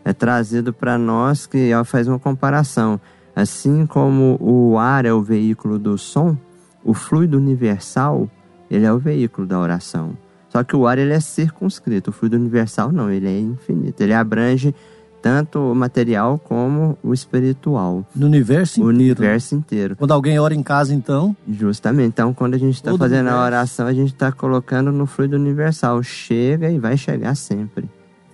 [0.03, 2.99] é trazido para nós que ela faz uma comparação.
[3.35, 6.35] Assim como o ar é o veículo do som,
[6.83, 8.27] o fluido universal
[8.71, 10.17] ele é o veículo da oração.
[10.47, 14.13] Só que o ar ele é circunscrito, o fluido universal não, ele é infinito, ele
[14.13, 14.73] abrange
[15.21, 18.05] tanto o material como o espiritual.
[18.15, 19.21] No universo o inteiro.
[19.21, 19.95] universo inteiro.
[19.95, 21.35] Quando alguém ora em casa, então?
[21.47, 22.07] Justamente.
[22.09, 26.01] Então, quando a gente está fazendo a oração, a gente está colocando no fluido universal.
[26.01, 27.89] Chega e vai chegar sempre.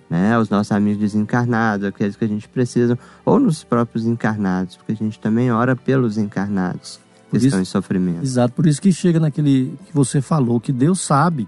[0.08, 0.38] Né?
[0.38, 4.96] Os nossos amigos desencarnados, aqueles que a gente precisa, ou nos próprios encarnados, porque a
[4.96, 8.22] gente também ora pelos encarnados que por estão isso, em sofrimento.
[8.22, 11.46] Exato, por isso que chega naquele que você falou, que Deus sabe.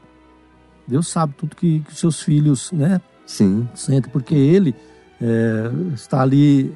[0.86, 3.00] Deus sabe tudo que, que seus filhos, né?
[3.26, 3.66] Sim.
[3.74, 4.74] Sentem, porque Ele
[5.20, 6.74] é, está ali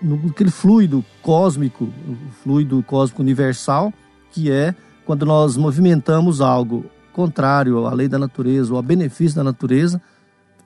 [0.00, 3.92] no aquele fluido cósmico, o fluido cósmico universal,
[4.30, 4.74] que é
[5.04, 10.00] quando nós movimentamos algo contrário à lei da natureza ou a benefício da natureza,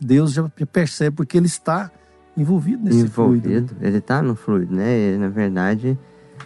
[0.00, 1.90] Deus já percebe porque ele está
[2.36, 3.76] envolvido nesse envolvido, fluido.
[3.80, 4.92] Ele está no fluido, né?
[4.92, 5.98] Ele, na verdade,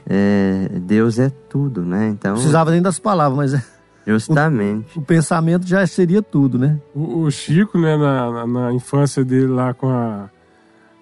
[0.08, 2.08] é, Deus é tudo, né?
[2.08, 3.64] Então precisava nem das palavras, mas é
[4.10, 4.98] Justamente.
[4.98, 6.78] O, o, pensamento já seria tudo, né?
[6.94, 10.28] O, o Chico, né, na, na, na, infância dele lá com a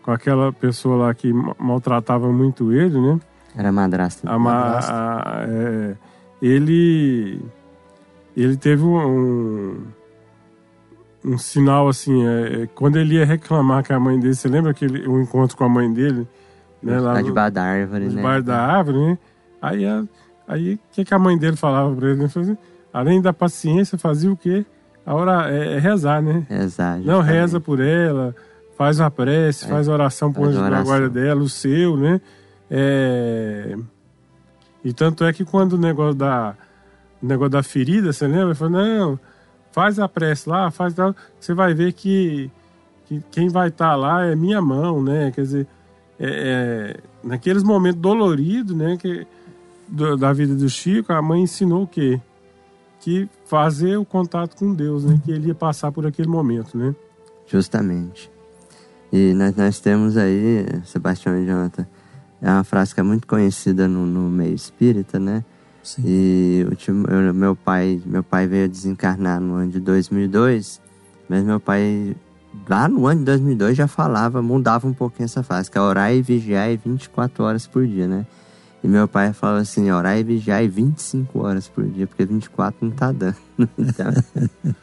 [0.02, 3.20] com aquela pessoa lá que maltratava muito ele, né?
[3.54, 4.30] Era madrasta.
[4.30, 4.92] A, madrasta.
[4.92, 5.96] A, é,
[6.40, 7.42] ele
[8.34, 9.84] ele teve um,
[11.24, 14.70] um sinal assim, é, é, quando ele ia reclamar que a mãe dele, você lembra
[14.70, 16.26] aquele o um encontro com a mãe dele,
[16.82, 18.10] né, lá debaixo da árvore, né?
[18.10, 19.18] Debaixo da árvore, né?
[19.60, 19.84] Aí
[20.46, 22.20] aí o que, que a mãe dele falava para ele?
[22.20, 22.58] Ele falou assim,
[22.92, 24.64] além da paciência, fazia o quê?
[25.04, 26.46] A hora é, é rezar, né?
[26.48, 26.98] Rezar.
[26.98, 28.34] Não reza por ela,
[28.76, 32.20] faz uma prece, é, faz oração por anjo da guarda dela, o seu, né?
[32.70, 33.76] É...
[34.84, 36.54] E tanto é que quando o negócio da,
[37.22, 38.48] o negócio da ferida, você lembra?
[38.48, 39.20] Ele falou, não,
[39.72, 42.50] faz a prece lá, faz lá, você vai ver que,
[43.06, 45.32] que quem vai estar tá lá é minha mão, né?
[45.34, 45.66] Quer dizer,
[46.18, 48.96] é, é, naqueles momentos doloridos, né?
[48.96, 49.26] Que,
[49.88, 52.20] do, da vida do Chico, a mãe ensinou o quê?
[53.08, 55.18] Que fazer o contato com Deus, né?
[55.24, 56.94] Que ele ia passar por aquele momento, né?
[57.46, 58.30] Justamente.
[59.10, 61.86] E nós, nós temos aí, Sebastião e Jonathan,
[62.42, 65.42] é uma frase que é muito conhecida no, no meio espírita, né?
[65.82, 66.02] Sim.
[66.04, 70.78] E o, meu pai, meu pai veio desencarnar no ano de 2002,
[71.30, 72.14] mas meu pai
[72.68, 76.12] lá no ano de 2002 já falava, mudava um pouquinho essa frase, que é orar
[76.12, 78.26] e vigiar 24 horas por dia, né?
[78.82, 82.92] E meu pai falou assim, orar e vigiar 25 horas por dia, porque 24 não
[82.92, 83.36] tá dando.
[83.76, 84.12] Então...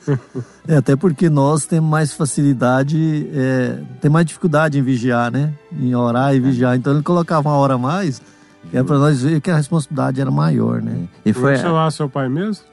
[0.67, 5.53] é, até porque nós temos mais facilidade, é, tem mais dificuldade em vigiar, né?
[5.71, 6.75] Em orar e vigiar.
[6.75, 8.21] Então ele colocava uma hora a mais,
[8.69, 11.07] que é para nós ver que a responsabilidade era maior, né?
[11.25, 12.65] E foi chamar seu pai mesmo?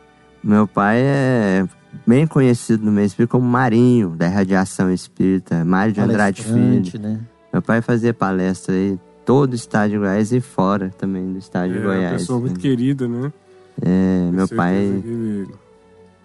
[0.42, 1.64] Meu pai é
[2.04, 7.00] bem conhecido no meio espírita como Marinho, da Radiação Espírita, Mário de Andrade Filho.
[7.00, 7.20] Né?
[7.52, 11.72] Meu pai fazia palestra aí todo o estado de Goiás e fora também do estado
[11.72, 12.12] é, de Goiás.
[12.12, 13.32] Uma pessoa muito querida, né?
[13.80, 15.02] É, meu pai.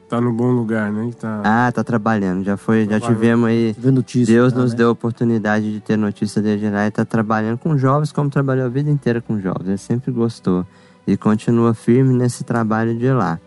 [0.09, 1.11] Tá no bom lugar, né?
[1.19, 1.41] Tá...
[1.43, 2.43] Ah, tá trabalhando.
[2.43, 3.75] Já foi, já tivemos aí.
[3.83, 4.77] Notícia, Deus tá, nos né?
[4.77, 8.65] deu a oportunidade de ter notícia dele lá e tá trabalhando com jovens, como trabalhou
[8.65, 9.67] a vida inteira com jovens.
[9.67, 10.65] Ele sempre gostou.
[11.05, 13.39] E continua firme nesse trabalho de lá.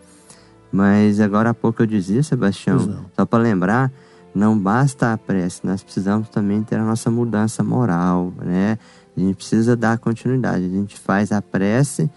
[0.71, 3.91] Mas agora há pouco eu dizia, Sebastião, só para lembrar,
[4.33, 8.77] não basta a prece, nós precisamos também ter a nossa mudança moral, né?
[9.15, 10.65] A gente precisa dar continuidade.
[10.65, 12.09] A gente faz a prece,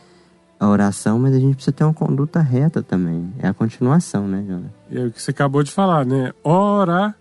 [0.58, 3.32] a oração, mas a gente precisa ter uma conduta reta também.
[3.38, 4.70] É a continuação, né, Jonas?
[4.90, 6.32] É o que você acabou de falar, né?
[6.42, 7.14] Ora,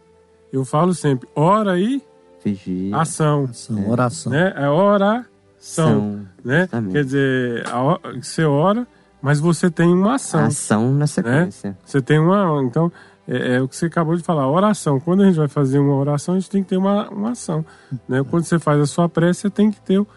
[0.52, 2.02] eu falo sempre, ora e
[2.44, 2.96] Vigia.
[2.98, 3.46] ação.
[3.50, 3.90] ação é.
[3.90, 4.32] Oração.
[4.32, 4.54] Né?
[4.56, 5.34] É oração.
[5.60, 6.68] São, né?
[6.92, 8.86] Quer dizer, a, você ora,
[9.22, 10.42] mas você tem uma ação.
[10.42, 11.70] Ação na sequência.
[11.70, 11.78] Né?
[11.86, 12.62] Você tem uma.
[12.64, 12.92] Então,
[13.28, 15.00] é, é, o que você acabou de falar, oração.
[15.00, 17.66] Quando a gente vai fazer uma oração, a gente tem que ter uma, uma ação.
[18.08, 18.24] Né?
[18.30, 20.08] Quando você faz a sua prece, você tem que ter o,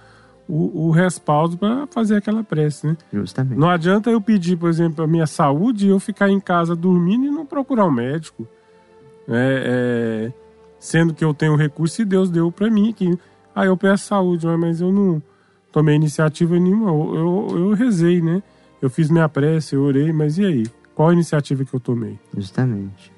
[0.48, 2.86] o, o respaldo para fazer aquela prece.
[2.86, 2.96] Né?
[3.12, 3.59] Justamente.
[3.59, 7.26] Não adianta eu pedir, por exemplo, a minha saúde e eu ficar em casa dormindo
[7.26, 8.46] e não procurar um médico.
[9.28, 10.32] É, é,
[10.80, 12.92] sendo que eu tenho recurso e Deus deu para mim.
[12.92, 13.16] Que,
[13.54, 15.22] ah, eu peço saúde, mas eu não
[15.70, 16.90] tomei iniciativa nenhuma.
[16.90, 18.42] Eu, eu, eu rezei, né?
[18.82, 20.64] Eu fiz minha prece, eu orei, mas e aí?
[20.97, 22.18] Qual a iniciativa que eu tomei?
[22.34, 23.12] Justamente.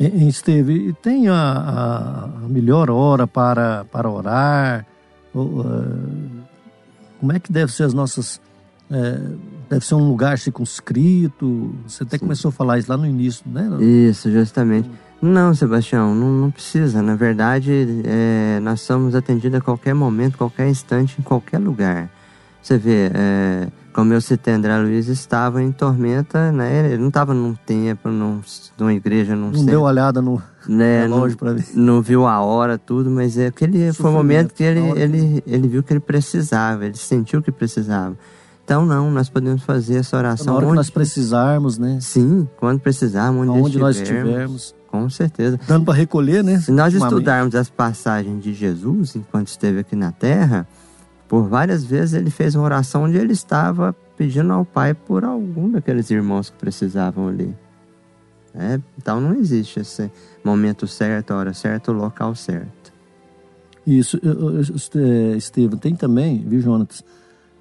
[0.00, 4.86] E, Esteve, tem a, a, melhor hora para, para orar?
[5.34, 6.44] Ou, uh,
[7.20, 8.40] como é que deve ser as nossas.
[8.90, 9.38] Uh,
[9.68, 11.74] deve ser um lugar circunscrito?
[11.86, 12.24] Você até Sim.
[12.24, 13.68] começou a falar isso lá no início, né?
[13.80, 14.90] Isso, justamente.
[15.20, 17.02] Não, Sebastião, não, não precisa.
[17.02, 22.10] Na verdade, é, nós somos atendidos a qualquer momento, qualquer instante, em qualquer lugar.
[22.64, 26.92] Você vê, é, como eu citei, André Luiz estava em tormenta, né?
[26.92, 28.40] Ele não estava num templo, num,
[28.78, 31.06] numa igreja, num Não centro, deu olhada no né?
[31.06, 31.66] ver.
[31.74, 35.68] Não viu a hora, tudo, mas é aquele foi o momento que ele, ele, ele
[35.68, 38.16] viu que ele precisava, ele sentiu que precisava.
[38.64, 40.46] Então, não, nós podemos fazer essa oração.
[40.46, 40.72] Na hora onde...
[40.72, 41.98] que nós precisarmos, né?
[42.00, 44.74] Sim, quando precisarmos, onde, onde nós estivermos.
[44.90, 45.60] Com certeza.
[45.68, 46.58] Dando para recolher, né?
[46.60, 50.66] Se nós estudarmos as passagens de Jesus enquanto esteve aqui na Terra,
[51.28, 55.70] por várias vezes ele fez uma oração onde ele estava pedindo ao Pai por algum
[55.70, 57.54] daqueles irmãos que precisavam ali.
[58.54, 60.10] É, então não existe esse
[60.44, 62.92] momento certo, hora certa, local certo.
[63.86, 64.18] Isso,
[65.36, 67.04] Estevam, tem também, viu, Jonatas?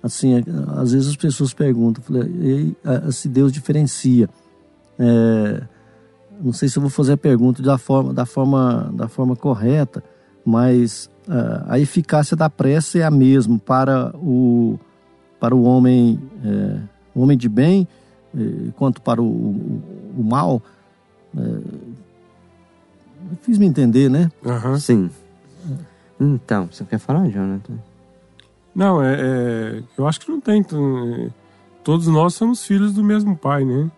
[0.01, 0.43] Assim,
[0.77, 2.03] às vezes as pessoas perguntam,
[3.11, 4.29] se Deus diferencia.
[4.99, 5.63] É,
[6.41, 10.03] não sei se eu vou fazer a pergunta da forma, da forma, da forma correta,
[10.45, 11.09] mas
[11.67, 14.79] a eficácia da prece é a mesma para o,
[15.39, 16.79] para o homem, é,
[17.15, 17.87] o homem de bem,
[18.35, 19.81] é, quanto para o, o,
[20.17, 20.61] o mal.
[21.37, 21.59] É,
[23.41, 24.29] fiz me entender, né?
[24.43, 24.79] Uhum.
[24.79, 25.09] Sim.
[26.19, 27.73] Então, você quer falar, Jonathan?
[28.75, 30.61] Não, é, é, eu acho que não tem.
[30.61, 31.29] É,
[31.83, 33.89] todos nós somos filhos do mesmo pai, né?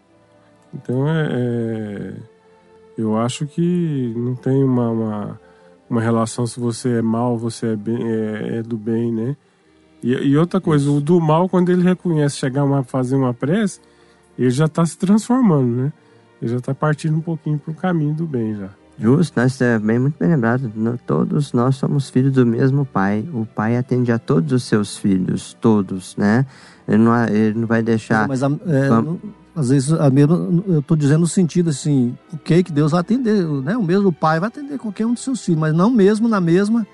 [0.73, 2.13] Então é, é
[2.97, 5.41] eu acho que não tem uma, uma,
[5.89, 9.35] uma, relação se você é mal, você é, bem, é, é do bem, né?
[10.03, 10.97] E, e, outra coisa, Isso.
[10.97, 13.79] o do mal, quando ele reconhece chegar a fazer uma prece,
[14.37, 15.93] ele já está se transformando, né?
[16.41, 18.69] Ele já está partindo um pouquinho para o caminho do bem já.
[18.97, 20.71] Justo, nós é bem muito bem lembrado.
[21.05, 23.27] Todos nós somos filhos do mesmo pai.
[23.33, 26.45] O pai atende a todos os seus filhos, todos, né?
[26.87, 28.27] Ele não, ele não vai deixar.
[28.27, 28.47] Mas, é,
[28.89, 29.19] não,
[29.55, 30.35] às vezes, a mesma,
[30.67, 33.77] eu estou dizendo no sentido assim, o que que Deus vai atender, né?
[33.77, 36.85] O mesmo pai vai atender qualquer um dos seus filhos, mas não mesmo na mesma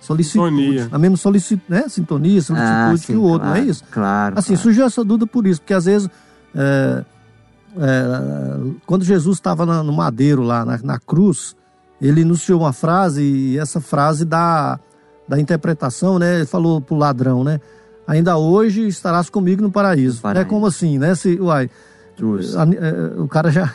[0.00, 0.88] solicitude, sintonia.
[0.90, 1.86] na mesma solicitude, né?
[1.88, 3.84] Sintonia, solicitude ah, que o outro, claro, não é isso?
[3.90, 4.38] Claro.
[4.38, 4.62] Assim, claro.
[4.62, 6.08] surgiu essa dúvida por isso, porque às vezes
[6.54, 7.04] é,
[7.76, 11.54] é, quando Jesus estava no madeiro lá, na, na, cruz,
[12.00, 14.80] ele anunciou uma frase e essa frase dá,
[15.28, 16.36] da interpretação, né?
[16.36, 17.60] Ele falou pro ladrão, né?
[18.06, 20.22] Ainda hoje estarás comigo no paraíso.
[20.22, 20.40] paraíso.
[20.40, 21.14] É como assim, né?
[21.14, 21.68] Se, uai,
[22.56, 23.74] a, é, o cara já,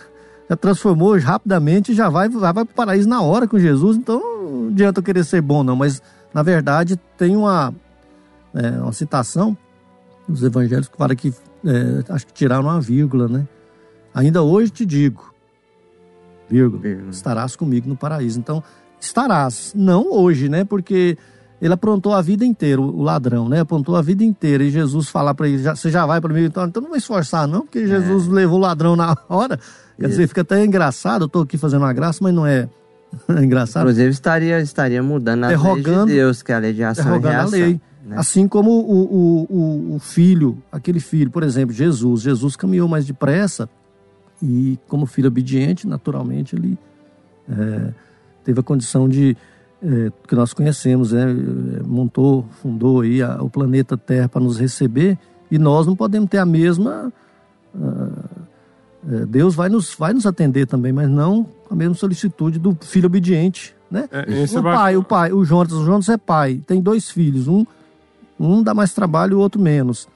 [0.50, 4.20] já transformou rapidamente e já vai, vai, vai pro paraíso na hora com Jesus, então
[4.20, 5.76] não adianta eu querer ser bom, não.
[5.76, 6.02] Mas,
[6.34, 7.74] na verdade, tem uma,
[8.54, 9.58] é, uma citação
[10.28, 11.34] dos evangelhos que fala que
[11.66, 13.48] é, acho que tiraram uma vírgula, né?
[14.14, 15.34] Ainda hoje te digo,
[16.50, 18.40] vírgula, estarás comigo no paraíso.
[18.40, 18.64] Então,
[19.00, 20.64] estarás, não hoje, né?
[20.64, 21.18] Porque
[21.64, 23.62] ele aprontou a vida inteira, o ladrão, né?
[23.62, 24.66] Aprontou a vida inteira.
[24.66, 27.48] E Jesus falar para ele, você já vai para mim, então, então não vai esforçar,
[27.48, 28.32] não, porque Jesus é.
[28.32, 29.58] levou o ladrão na hora.
[29.98, 32.68] Quer dizer, fica até engraçado, eu tô aqui fazendo uma graça, mas não é,
[33.42, 33.84] engraçado.
[33.84, 37.20] Inclusive, estaria, estaria mudando a lei de Deus, que é a lei de ação e
[37.22, 37.48] reação.
[37.48, 37.82] A lei.
[38.06, 38.16] Né?
[38.18, 42.24] Assim como o, o, o, o filho, aquele filho, por exemplo, Jesus.
[42.24, 43.70] Jesus caminhou mais depressa
[44.42, 46.78] e como filho obediente, naturalmente, ele
[47.50, 47.94] é,
[48.44, 49.38] teve a condição de
[49.84, 51.26] é, que nós conhecemos, né?
[51.86, 55.18] montou, fundou aí a, o planeta Terra para nos receber
[55.52, 57.12] e nós não podemos ter a mesma
[57.76, 63.08] uh, Deus vai nos vai nos atender também, mas não a mesma solicitude do filho
[63.08, 64.08] obediente, né?
[64.10, 67.66] É, o pai, o pai, o Jonas, o Jonas é pai, tem dois filhos, um
[68.40, 70.08] um dá mais trabalho, o outro menos.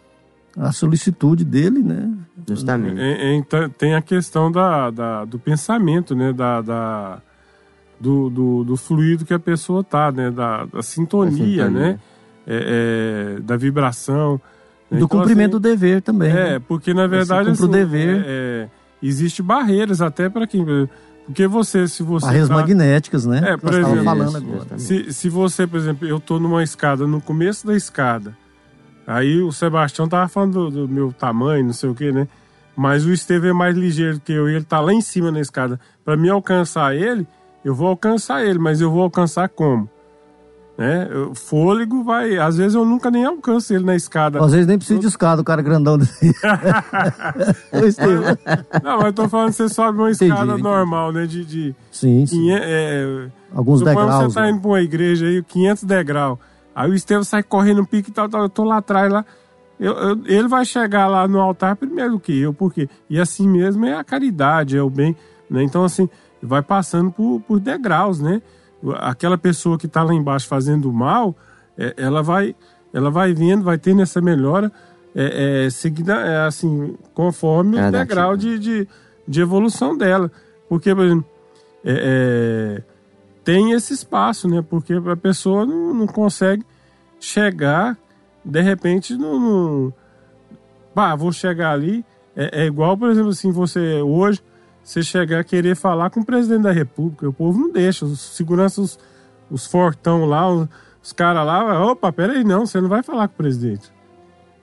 [0.58, 2.12] A solicitude dele, né?
[2.48, 3.00] Justamente.
[3.00, 6.34] É, é, então, tem a questão da, da, do pensamento, né?
[6.34, 7.22] Da, da
[8.00, 10.32] do, do, do, fluido que a pessoa tá, né?
[10.32, 11.70] Da, da sintonia, sintonia.
[11.70, 12.00] né?
[12.46, 14.40] É, é, da vibração.
[14.90, 16.30] Do então, cumprimento assim, do dever também.
[16.30, 16.60] É, né?
[16.60, 17.50] porque na verdade.
[17.50, 18.24] Assim, o dever.
[18.26, 18.70] É, é,
[19.02, 20.66] existe barreiras até para quem.
[21.26, 22.26] Porque você, se você.
[22.26, 22.56] Barreiras tá...
[22.56, 23.42] magnéticas, né?
[23.44, 24.04] É, por exemplo.
[24.04, 24.78] falando agora.
[24.78, 28.36] Se, se você, por exemplo, eu tô numa escada, no começo da escada
[29.08, 32.28] Aí o Sebastião tava falando do, do meu tamanho, não sei o que, né?
[32.76, 35.40] Mas o Esteve é mais ligeiro que eu e ele tá lá em cima na
[35.40, 35.80] escada.
[36.04, 37.26] Para mim alcançar ele,
[37.64, 39.90] eu vou alcançar ele, mas eu vou alcançar como?
[40.78, 41.10] Né?
[41.32, 42.38] O fôlego vai.
[42.38, 44.40] Às vezes eu nunca nem alcanço ele na escada.
[44.44, 46.28] Às vezes nem precisa de escada, o cara grandão desse.
[48.84, 51.40] não, mas eu tô falando que você sobe uma escada entendi, normal, entendi.
[51.40, 51.44] né?
[51.44, 52.52] De, de sim, sim.
[52.52, 54.26] É, Alguns degraus.
[54.26, 54.52] Você tá né?
[54.52, 56.38] indo pra uma igreja aí, 500 degraus.
[56.76, 59.26] Aí o Estevam sai correndo no pique e tal, tal, eu tô lá atrás lá.
[59.80, 63.84] Eu, eu, ele vai chegar lá no altar primeiro que eu, porque e assim mesmo
[63.84, 65.16] é a caridade, é o bem,
[65.50, 65.64] né?
[65.64, 66.08] Então assim,
[66.42, 68.42] vai passando por, por degraus, né?
[68.96, 71.36] Aquela pessoa que está lá embaixo fazendo mal,
[71.78, 72.56] é, ela vai
[72.94, 74.72] ela vai vendo, vai tendo essa melhora
[75.16, 78.88] é, é, seguida, é, assim, conforme é o degrau de, de,
[79.28, 80.32] de, evolução dela.
[80.70, 81.26] Porque, por exemplo,
[81.84, 82.98] é, é
[83.44, 84.62] tem esse espaço, né?
[84.62, 86.66] Porque a pessoa não, não consegue
[87.18, 87.98] chegar,
[88.44, 89.94] de repente, no, no.
[90.94, 92.04] Bah, vou chegar ali.
[92.36, 94.44] É, é, igual, por exemplo, assim, você hoje,
[94.88, 98.22] você chegar a querer falar com o presidente da República, o povo não deixa, os
[98.22, 99.00] seguranças, os,
[99.52, 100.66] os fortão lá, os,
[101.04, 103.92] os caras lá, opa, peraí, não, você não vai falar com o presidente.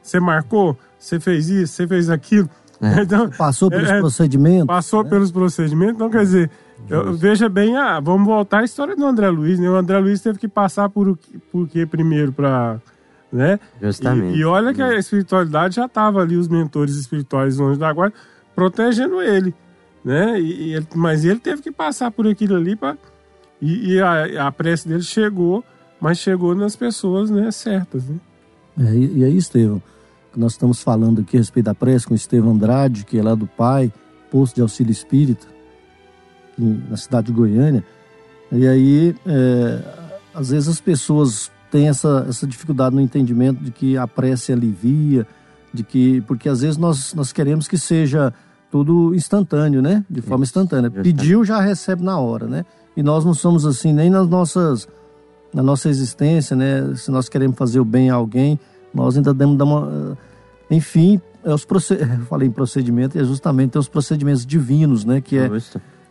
[0.03, 2.49] Você marcou, você fez isso, você fez aquilo.
[2.81, 3.01] É.
[3.05, 4.67] Então, passou pelos é, é procedimentos.
[4.67, 5.11] Passou né?
[5.11, 6.51] pelos procedimentos, então quer dizer,
[6.89, 9.69] eu, veja bem, ah, vamos voltar à história do André Luiz, né?
[9.69, 11.19] O André Luiz teve que passar por,
[11.53, 12.81] por quê primeiro para
[13.31, 13.61] né?
[13.83, 14.39] Justamente.
[14.39, 18.15] E, e, olha que a espiritualidade já estava ali, os mentores espirituais Anjo da Guarda,
[18.55, 19.55] protegendo ele,
[20.05, 20.41] né?
[20.41, 22.97] E, e ele, mas ele teve que passar por aquilo ali para
[23.61, 25.65] e, e, a, a prece dele chegou,
[26.01, 28.17] mas chegou nas pessoas né, certas, né?
[28.79, 29.81] É, e, aí, Estevão,
[30.37, 33.35] nós estamos falando aqui a respeito da prece com o Estevão Andrade, que é lá
[33.35, 33.93] do Pai,
[34.31, 35.47] posto de auxílio espírita,
[36.59, 37.85] na cidade de Goiânia.
[38.53, 39.83] E aí, é,
[40.35, 45.27] às vezes as pessoas têm essa, essa dificuldade no entendimento de que a prece alivia,
[45.73, 48.33] de que porque às vezes nós, nós queremos que seja
[48.75, 50.05] tudo instantâneo, né?
[50.11, 50.91] De forma instantânea.
[50.91, 52.65] Pediu, já recebe na hora, né?
[52.97, 54.89] E nós não somos assim nem nas nossas
[55.53, 56.93] na nossa existência, né?
[56.97, 58.59] Se nós queremos fazer o bem a alguém,
[58.93, 60.19] nós ainda damos uma
[60.69, 62.01] enfim, é os proced...
[62.29, 65.49] falei em procedimento, é justamente os procedimentos divinos, né, que é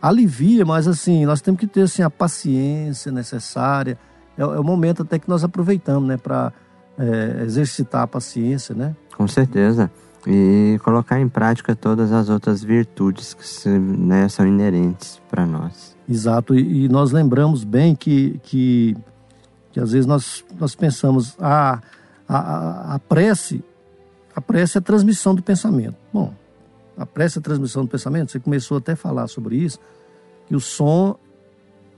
[0.00, 3.98] alivia, mas assim, nós temos que ter assim, a paciência necessária.
[4.38, 6.50] É, é o momento até que nós aproveitamos, né, para
[6.96, 8.96] é, exercitar a paciência, né?
[9.14, 9.90] Com certeza.
[10.26, 15.94] E colocar em prática todas as outras virtudes que né, são inerentes para nós.
[16.08, 18.96] Exato, e, nós lembramos bem que, que,
[19.72, 21.80] que às vezes nós, nós pensamos, ah,
[22.28, 23.62] a, a, a prece,
[24.34, 25.96] a prece é a transmissão do pensamento.
[26.12, 26.32] Bom,
[26.96, 29.78] a prece é a transmissão do pensamento, você começou até a falar sobre isso,
[30.46, 31.18] que o som,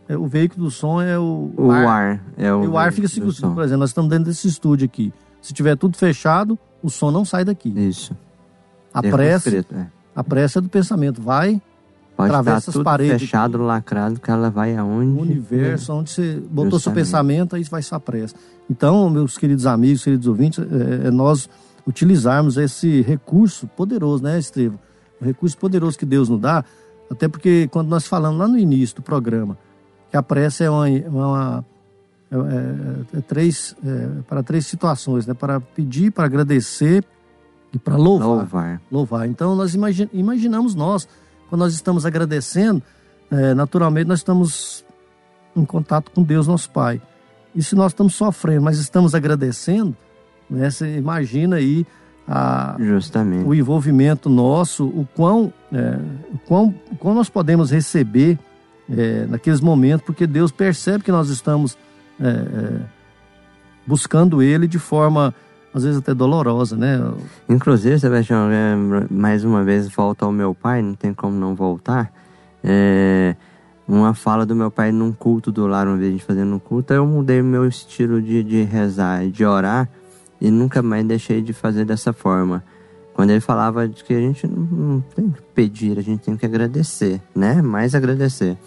[0.09, 1.87] é, o veículo do som é o, o ar.
[1.87, 2.25] ar.
[2.37, 3.33] É o, e o ar fica seguro.
[3.33, 5.13] Por exemplo, nós estamos dentro desse estúdio aqui.
[5.41, 7.69] Se tiver tudo fechado, o som não sai daqui.
[7.77, 8.17] Isso.
[8.93, 9.87] A prece, é.
[10.15, 11.21] A prece é do pensamento.
[11.21, 11.61] Vai,
[12.17, 13.21] Pode atravessa as paredes.
[13.23, 15.19] fechado, lacrado, que ela vai aonde?
[15.19, 17.05] O universo, onde você botou seu Justamente.
[17.05, 18.35] pensamento, aí vai sua prece.
[18.71, 21.49] Então, meus queridos amigos, queridos ouvintes, é, é nós
[21.87, 24.79] utilizarmos esse recurso poderoso, né, Estevam?
[25.21, 26.65] O recurso poderoso que Deus nos dá,
[27.11, 29.57] até porque quando nós falamos lá no início do programa,
[30.11, 31.65] que a prece é uma, uma-
[32.45, 35.35] é- é- é três, é, para três situações, né?
[35.35, 37.05] Para pedir, para agradecer
[37.73, 38.81] e para louvar Louvar.
[38.91, 39.29] louvar.
[39.29, 41.09] Então nós imagi- imaginamos nós,
[41.49, 42.83] quando nós estamos agradecendo,
[43.57, 44.85] naturalmente nós estamos
[45.55, 47.01] em contato com Deus, nosso Pai.
[47.55, 49.97] E se nós estamos sofrendo, mas estamos agradecendo,
[50.49, 51.87] né, você imagina aí
[52.29, 52.77] a,
[53.47, 55.99] o envolvimento nosso, o quão, eh,
[56.35, 58.39] o quão, o quão nós podemos receber
[58.91, 61.77] eh, naqueles momentos, porque Deus percebe que nós estamos
[62.21, 62.81] eh, eh,
[63.87, 65.35] buscando Ele de forma,
[65.73, 66.99] às vezes até dolorosa, né?
[67.49, 68.75] Inclusive, Sebastião, é,
[69.11, 72.13] mais uma vez volta ao meu pai, não tem como não voltar.
[72.65, 73.37] É,
[73.87, 76.59] uma fala do meu pai num culto do lar, uma vez a gente fazendo um
[76.59, 79.89] culto, eu mudei meu estilo de, de rezar de orar
[80.41, 82.65] e nunca mais deixei de fazer dessa forma.
[83.15, 86.45] Quando ele falava de que a gente não tem que pedir, a gente tem que
[86.45, 87.63] agradecer, né?
[87.63, 88.59] Mais agradecer.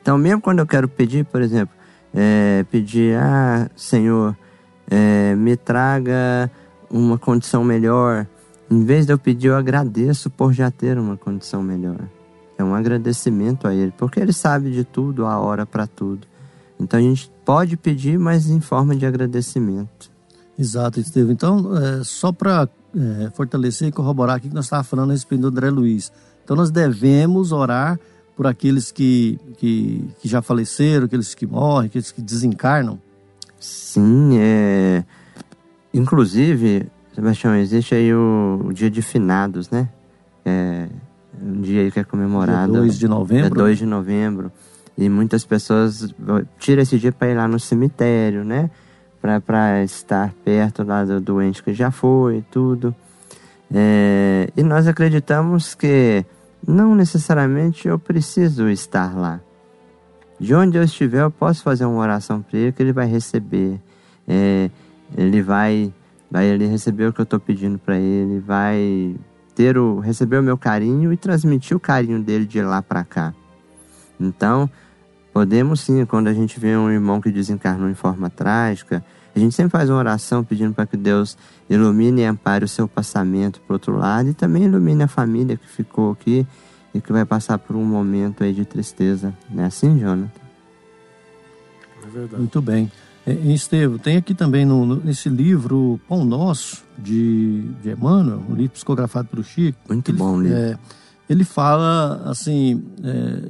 [0.00, 1.76] Então, mesmo quando eu quero pedir, por exemplo,
[2.14, 4.36] é, pedir, ah, Senhor,
[4.90, 6.50] é, me traga
[6.90, 8.26] uma condição melhor.
[8.70, 12.00] Em vez de eu pedir, eu agradeço por já ter uma condição melhor.
[12.56, 16.26] É um agradecimento a Ele, porque Ele sabe de tudo, a hora para tudo.
[16.80, 20.10] Então a gente pode pedir, mas em forma de agradecimento.
[20.58, 21.32] Exato, Estevam.
[21.32, 22.68] Então, é, só para
[23.34, 26.10] fortalecer e corroborar aqui que nós estávamos falando a respeito do André Luiz.
[26.42, 27.98] Então, nós devemos orar
[28.38, 33.00] por aqueles que, que, que já faleceram, aqueles que morrem, aqueles que desencarnam.
[33.58, 35.02] Sim, é.
[35.92, 39.88] Inclusive, Sebastião, existe aí o, o dia de finados, né?
[40.44, 40.86] É
[41.42, 42.70] um dia aí que é comemorado.
[42.70, 43.46] Dia 2 de novembro.
[43.46, 44.52] É 2 de novembro.
[44.96, 46.14] E muitas pessoas
[46.60, 48.70] tiram esse dia para ir lá no cemitério, né?
[49.20, 52.94] Para estar perto lá do doente que já foi e tudo.
[53.74, 56.24] É, e nós acreditamos que
[56.68, 59.40] não necessariamente eu preciso estar lá.
[60.38, 63.80] De onde eu estiver, eu posso fazer uma oração para ele que ele vai receber.
[64.28, 64.70] É,
[65.16, 65.92] ele vai,
[66.30, 69.16] vai ele receber o que eu estou pedindo para ele, vai
[69.54, 73.32] ter o receber o meu carinho e transmitir o carinho dele de lá para cá.
[74.20, 74.70] Então,
[75.32, 79.02] podemos sim, quando a gente vê um irmão que desencarnou em forma trágica,
[79.34, 81.36] a gente sempre faz uma oração pedindo para que Deus
[81.70, 85.68] ilumine e ampare o seu passamento para outro lado e também ilumine a família que
[85.68, 86.46] ficou aqui
[86.94, 89.32] e que vai passar por um momento aí de tristeza.
[89.50, 90.30] Não é assim, Jonathan?
[92.04, 92.36] É verdade.
[92.36, 92.90] Muito bem.
[93.26, 98.54] E, Estevam, tem aqui também no, no- nesse livro Pão Nosso, de, de Emmanuel, um
[98.54, 99.78] livro psicografado pelo Chico.
[99.88, 100.56] Muito ele, bom o livro.
[100.56, 100.78] é,
[101.28, 103.42] ele fala assim, é,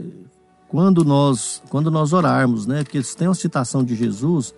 [0.66, 2.82] quando nós quando nós orarmos, né?
[2.82, 4.52] Porque eles têm uma citação de Jesus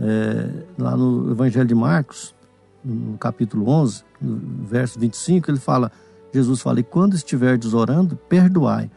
[0.00, 2.34] é, lá no Evangelho de Marcos,
[2.84, 5.92] no capítulo 11, no verso 25, ele fala,
[6.32, 8.90] Jesus fala, e quando estiverdes orando, perdoai.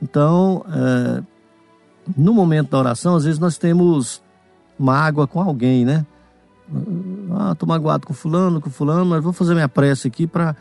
[0.00, 1.22] Então, é,
[2.16, 4.22] no momento da oração, às vezes nós temos
[4.78, 6.06] mágoa com alguém, né?
[7.32, 10.54] Ah, tô magoado com fulano, com fulano, mas vou fazer minha prece aqui para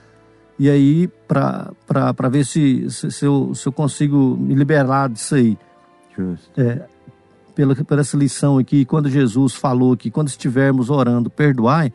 [0.60, 5.58] e aí para ver se, se, se, eu, se eu consigo me liberar disso aí.
[6.18, 6.50] Justo.
[6.60, 6.88] É,
[7.58, 11.92] pela, pela essa lição aqui, quando Jesus falou que quando estivermos orando, perdoai,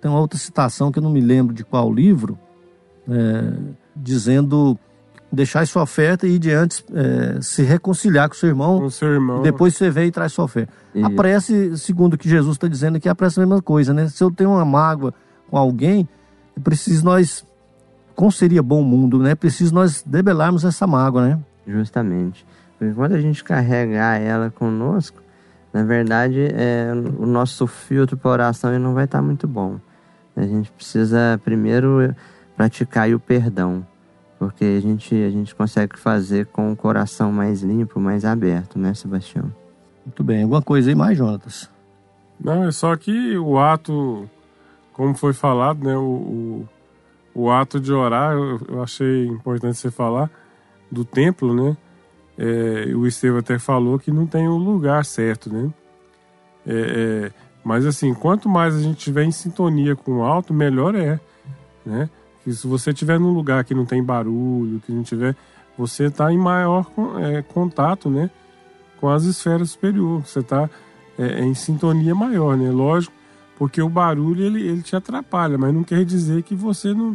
[0.00, 2.38] tem uma outra citação que eu não me lembro de qual livro,
[3.08, 3.52] é,
[3.96, 4.78] dizendo
[5.32, 9.42] deixar sua oferta e ir diante é, se reconciliar com seu irmão, Com seu irmão.
[9.42, 10.72] depois você vem e traz sua oferta.
[10.94, 11.10] A Isso.
[11.16, 14.08] prece, segundo o que Jesus está dizendo aqui, a prece é a mesma coisa, né?
[14.08, 15.12] Se eu tenho uma mágoa
[15.50, 16.08] com alguém,
[16.56, 17.44] é preciso nós,
[18.14, 19.32] como seria bom o mundo, né?
[19.32, 21.38] É preciso nós debelarmos essa mágoa, né?
[21.66, 22.46] Justamente.
[22.80, 25.22] Porque quando a gente carregar ela conosco,
[25.70, 29.78] na verdade, é, o nosso filtro para oração não vai estar muito bom.
[30.34, 32.16] A gente precisa primeiro
[32.56, 33.86] praticar aí o perdão,
[34.38, 38.94] porque a gente, a gente consegue fazer com o coração mais limpo, mais aberto, né,
[38.94, 39.52] Sebastião?
[40.06, 40.44] Muito bem.
[40.44, 41.68] Alguma coisa aí mais, Jonatas?
[42.42, 44.26] Não, é só que o ato,
[44.94, 45.94] como foi falado, né?
[45.98, 46.64] O,
[47.34, 50.30] o, o ato de orar, eu, eu achei importante você falar,
[50.90, 51.76] do templo, né?
[52.42, 55.70] É, o Estevão até falou que não tem o lugar certo, né?
[56.66, 57.32] É, é,
[57.62, 61.20] mas assim, quanto mais a gente tiver em sintonia com o alto, melhor é,
[61.84, 62.08] né?
[62.42, 65.36] Que se você tiver num lugar que não tem barulho, que não tiver,
[65.76, 66.86] você está em maior
[67.18, 68.30] é, contato, né?
[68.98, 70.30] Com as esferas superiores.
[70.30, 70.70] Você está
[71.18, 72.70] é, em sintonia maior, né?
[72.70, 73.12] Lógico,
[73.58, 77.14] porque o barulho ele, ele te atrapalha, mas não quer dizer que você não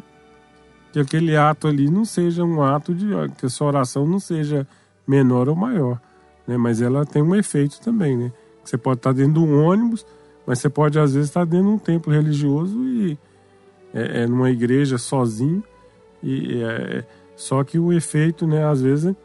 [0.94, 3.08] que aquele ato ali não seja um ato de
[3.38, 4.66] que a sua oração não seja
[5.08, 6.00] menor ou maior,
[6.48, 6.58] né?
[6.58, 8.32] Mas ela tem um efeito também, né?
[8.64, 10.06] Você pode estar dentro de um ônibus,
[10.46, 13.18] mas você pode às vezes estar dentro de um templo religioso e
[13.94, 15.64] é, é numa igreja sozinho
[16.22, 18.66] e é, só que o efeito, né?
[18.66, 19.16] Às vezes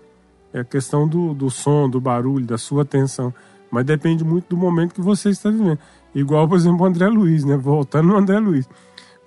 [0.53, 3.33] é a questão do, do som, do barulho, da sua atenção,
[3.71, 5.79] mas depende muito do momento que você está vivendo.
[6.15, 7.57] Igual, por exemplo, o André Luiz, né?
[7.57, 8.69] Voltando no André Luiz.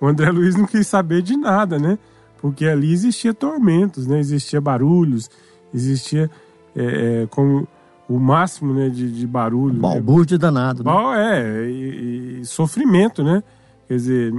[0.00, 1.98] O André Luiz não quis saber de nada, né?
[2.38, 4.20] Porque ali existia tormentos, né?
[4.20, 5.30] Existia barulhos,
[5.72, 6.30] existia
[6.76, 7.66] é, é, como
[8.08, 9.80] o máximo né, de, de barulho.
[9.80, 10.40] Balbúrdio né?
[10.40, 10.84] danado.
[10.84, 10.92] Né?
[11.16, 13.42] É, e, e, sofrimento, né?
[13.88, 14.34] Quer dizer,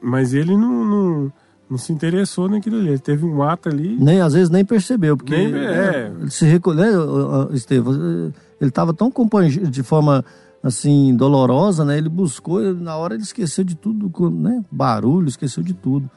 [0.00, 1.32] mas ele não, não,
[1.70, 2.88] não, se interessou naquilo ali.
[2.88, 3.96] Ele teve um ato ali.
[3.98, 6.12] Nem, às vezes nem percebeu, porque nem, é.
[6.20, 10.24] ele se recolheu, né, Estevam, ele estava tão companheiro de forma
[10.62, 11.98] assim, dolorosa, né?
[11.98, 14.64] Ele buscou, na hora ele esqueceu de tudo, né?
[14.70, 16.10] Barulho, esqueceu de tudo.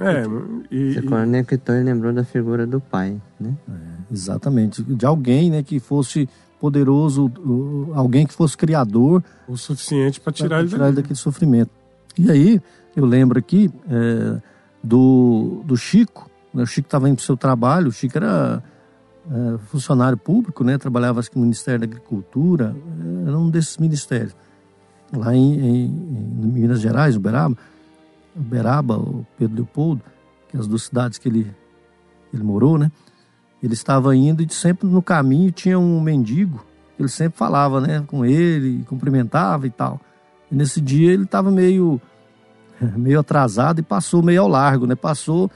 [0.00, 0.22] É,
[0.70, 3.52] e, Você conectou e lembrou da figura do pai, né?
[3.68, 6.28] É, exatamente, de alguém, né, que fosse
[6.60, 7.30] poderoso,
[7.94, 9.22] alguém que fosse criador.
[9.46, 11.70] O suficiente para tirar, ele, tirar ele daquele sofrimento.
[12.16, 12.60] E aí,
[12.96, 14.40] eu lembro aqui é,
[14.82, 16.62] do, do Chico, né?
[16.62, 18.62] o Chico estava indo para o seu trabalho, o Chico era
[19.30, 20.78] é, funcionário público, né?
[20.78, 22.74] Trabalhava acho que no Ministério da Agricultura,
[23.26, 24.34] era um desses ministérios.
[25.14, 27.56] Lá em, em, em Minas Gerais, Uberaba,
[28.38, 30.02] Uberaba, o Pedro Leopoldo,
[30.48, 31.54] que é as duas cidades que ele,
[32.32, 32.90] ele morou, né?
[33.62, 36.64] Ele estava indo e sempre no caminho tinha um mendigo,
[36.98, 40.00] ele sempre falava, né, com ele, cumprimentava e tal.
[40.50, 42.00] E nesse dia ele estava meio
[42.96, 44.94] meio atrasado e passou meio ao largo, né?
[44.94, 45.50] Passou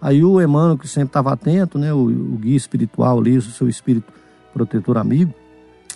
[0.00, 3.68] Aí o Emmanuel, que sempre estava atento, né, o, o, guia espiritual ali, o seu
[3.68, 4.12] espírito
[4.52, 5.34] protetor amigo,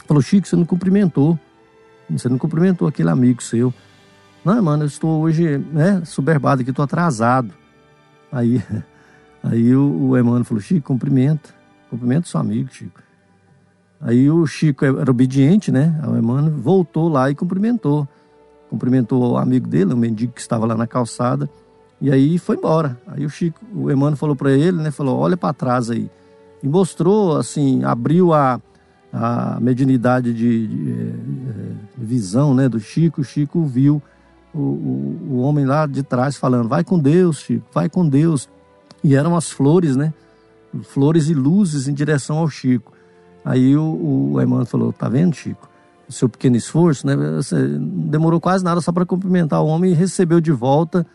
[0.07, 1.39] falou: Chico, você não cumprimentou.
[2.11, 3.73] Você não cumprimentou aquele amigo seu.
[4.45, 7.53] Não, mano, eu estou hoje, né, soberbado aqui, estou atrasado.
[8.31, 8.63] Aí,
[9.43, 11.51] aí o, o Emmanuel falou: Chico, cumprimenta.
[11.89, 13.01] Cumprimenta seu amigo, Chico.
[14.01, 16.01] Aí o Chico era obediente, né?
[16.09, 18.09] O Emmanuel voltou lá e cumprimentou.
[18.69, 21.49] Cumprimentou o amigo dele, o mendigo que estava lá na calçada.
[22.01, 22.99] E aí foi embora.
[23.07, 24.91] Aí o Chico, o Emmanuel falou para ele, né?
[24.91, 26.11] Falou, olha para trás aí.
[26.61, 28.61] E mostrou, assim, abriu a,
[29.13, 32.69] a mediunidade de, de, de, eh, visão, né?
[32.69, 33.21] Do Chico.
[33.21, 34.03] O Chico viu
[34.55, 38.49] o, o, o, homem lá de trás falando, vai com Deus, Chico, vai com Deus.
[39.03, 40.13] E eram as flores, né?
[40.83, 42.93] Flores e luzes em direção ao Chico.
[43.45, 45.69] Aí o, o Emmanuel falou, tá vendo, Chico?
[46.09, 47.15] O seu pequeno esforço, né?
[48.09, 51.07] Demorou quase nada só para cumprimentar o homem e recebeu de volta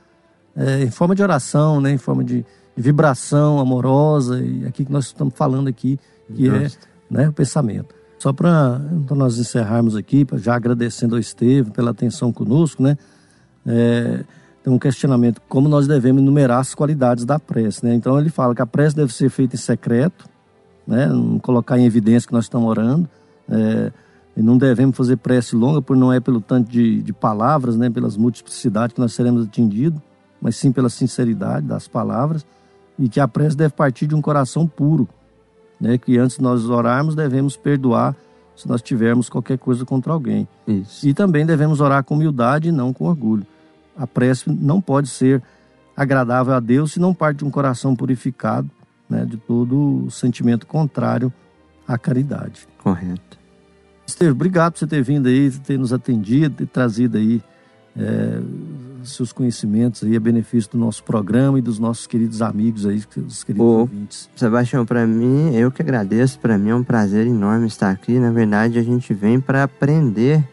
[0.58, 2.44] é, em forma de oração, né, em forma de,
[2.76, 6.00] de, vibração amorosa, e aqui que nós estamos falando aqui,
[6.34, 6.68] que é
[7.10, 7.94] né, o pensamento.
[8.18, 12.98] Só para então nós encerrarmos aqui, já agradecendo ao Estevam pela atenção conosco, né?
[13.68, 14.24] É,
[14.64, 17.94] tem um questionamento, como nós devemos enumerar as qualidades da prece, né?
[17.94, 20.28] Então ele fala que a prece deve ser feita em secreto,
[20.86, 21.08] né?
[21.08, 23.10] Não colocar em evidência que nós estamos orando,
[23.50, 23.92] é,
[24.36, 27.90] não devemos fazer prece longa, por não é pelo tanto de, de palavras, né?
[27.90, 30.02] Pelas multiplicidades que nós seremos atingidos,
[30.42, 32.46] mas sim pela sinceridade das palavras,
[32.98, 35.08] e que a prece deve partir de um coração puro,
[35.80, 35.98] né?
[35.98, 38.16] que antes de nós orarmos devemos perdoar
[38.56, 40.48] se nós tivermos qualquer coisa contra alguém.
[40.68, 41.08] Isso.
[41.08, 43.46] E também devemos orar com humildade e não com orgulho.
[43.98, 45.42] A prece não pode ser
[45.96, 48.70] agradável a Deus se não parte de um coração purificado
[49.10, 51.34] né, de todo sentimento contrário
[51.88, 52.68] à caridade.
[52.78, 53.38] Correto.
[54.06, 57.42] Estevam, obrigado por você ter vindo aí, ter nos atendido, ter trazido aí
[57.98, 58.40] é,
[59.04, 63.44] seus conhecimentos aí a benefício do nosso programa e dos nossos queridos amigos aí, dos
[63.44, 64.30] queridos Ô, ouvintes.
[64.36, 68.20] Sebastião, para mim, eu que agradeço, para mim é um prazer enorme estar aqui.
[68.20, 70.44] Na verdade, a gente vem para aprender,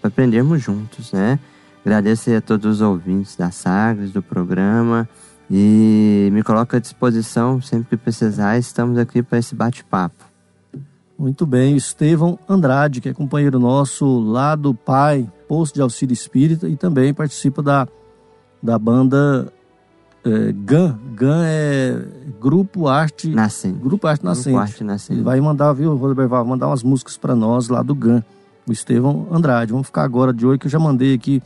[0.00, 1.38] para aprendermos juntos, né?
[1.84, 5.08] Agradecer a todos os ouvintes da Sagres, do programa
[5.50, 8.56] e me coloco à disposição sempre que precisar.
[8.56, 10.24] Estamos aqui para esse bate-papo.
[11.18, 16.68] Muito bem, Estevão Andrade, que é companheiro nosso lá do Pai, Posto de Auxílio Espírita,
[16.68, 17.86] e também participa da,
[18.62, 19.52] da banda
[20.24, 20.98] é, GAN.
[21.14, 22.04] GAN é
[22.40, 23.78] Grupo Arte Nascente.
[23.78, 24.50] Grupo Arte Nascente.
[24.50, 25.18] Grupo Arte Nascente.
[25.18, 28.24] Ele vai mandar, viu, Roberto vai mandar umas músicas para nós lá do GAN,
[28.66, 29.72] o Estevão Andrade.
[29.72, 31.42] Vamos ficar agora de olho, que eu já mandei aqui,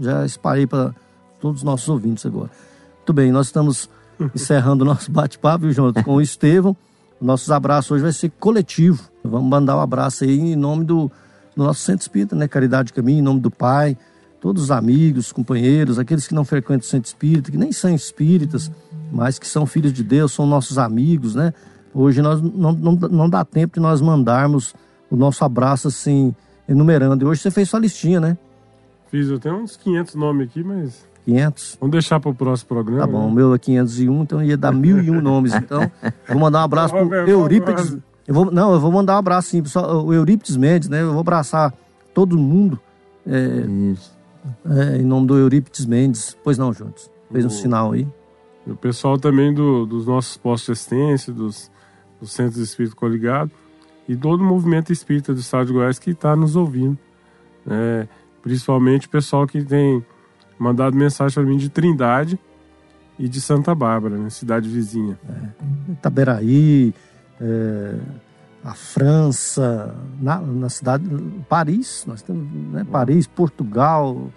[0.00, 0.94] já espalhei para
[1.40, 2.50] todos os nossos ouvintes agora.
[2.98, 3.88] Muito bem, nós estamos
[4.34, 6.76] encerrando o nosso bate-papo, Jonathan, com o Estevão.
[7.20, 9.02] Nossos abraços hoje vai ser coletivo.
[9.24, 11.10] Vamos mandar um abraço aí em nome do,
[11.56, 12.48] do nosso Centro Espírita, né?
[12.48, 13.96] Caridade Caminho, em nome do Pai,
[14.40, 18.70] todos os amigos, companheiros, aqueles que não frequentam o Centro Espírita, que nem são espíritas,
[19.12, 21.54] mas que são filhos de Deus, são nossos amigos, né?
[21.94, 24.74] Hoje nós não, não, não dá tempo de nós mandarmos
[25.10, 26.34] o nosso abraço assim,
[26.68, 27.24] enumerando.
[27.24, 28.36] E hoje você fez sua listinha, né?
[29.12, 31.76] Fiz, eu tenho uns 500 nomes aqui, mas 500.
[31.80, 33.00] Vamos deixar para o próximo programa.
[33.02, 33.26] Tá bom, né?
[33.28, 35.54] o meu é 501, então ia dar mil e um nomes.
[35.54, 35.88] Então,
[36.26, 37.96] vou mandar um abraço pro Roberto, Eurípides.
[38.26, 41.02] Eu vou, não, eu vou mandar um abraço sim, pessoal, o Eurípides Mendes, né?
[41.02, 41.72] Eu vou abraçar
[42.14, 42.80] todo mundo
[43.26, 44.16] é, Isso.
[44.64, 46.36] é, em nome do Eurípides Mendes.
[46.42, 47.08] Pois não, juntos.
[47.30, 48.08] Fez um O- sinal aí.
[48.66, 51.70] O pessoal também do- dos nossos postos de assistência, dos,
[52.20, 53.50] dos centros de espírito coligado
[54.08, 56.96] e todo o movimento espírita do estado de Goiás que está nos ouvindo.
[57.66, 58.08] né?
[58.42, 60.04] Principalmente o pessoal que tem
[60.58, 62.38] mandado mensagem para mim de Trindade
[63.18, 64.30] e de Santa Bárbara, né?
[64.30, 65.18] cidade vizinha.
[65.88, 66.94] Itaberaí,
[67.40, 67.94] é,
[68.64, 71.04] a França, na, na cidade,
[71.48, 74.30] Paris, nós temos, né, Paris, Portugal,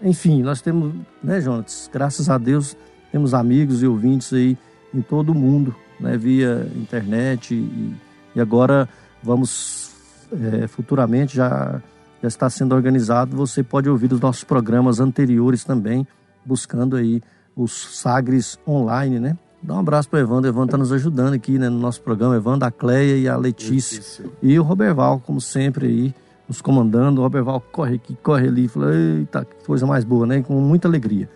[0.00, 2.76] enfim, nós temos, né, Jonas, graças a Deus,
[3.10, 4.56] temos amigos e ouvintes aí
[4.94, 7.94] em todo o mundo, né, via internet e,
[8.36, 8.88] e agora
[9.22, 9.90] vamos,
[10.32, 11.82] é, futuramente, já,
[12.22, 16.06] já está sendo organizado, você pode ouvir os nossos programas anteriores também,
[16.46, 17.20] buscando aí
[17.56, 19.36] os Sagres online, né?
[19.60, 20.44] Dá um abraço para o Evandro.
[20.44, 22.36] O Evandro está nos ajudando aqui né, no nosso programa.
[22.36, 23.98] Evandro, a Cleia e a Letícia.
[23.98, 24.24] Letícia.
[24.42, 26.14] E o Roberval, como sempre, aí,
[26.48, 27.20] nos comandando.
[27.20, 28.66] O Roberval corre aqui, corre ali.
[28.66, 30.42] Fala, eita, que coisa mais boa, né?
[30.42, 31.28] Com muita alegria.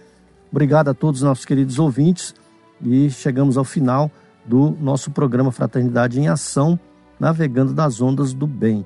[0.51, 2.35] Obrigado a todos os nossos queridos ouvintes.
[2.83, 4.11] E chegamos ao final
[4.45, 6.79] do nosso programa Fraternidade em Ação,
[7.21, 8.85] navegando das ondas do bem.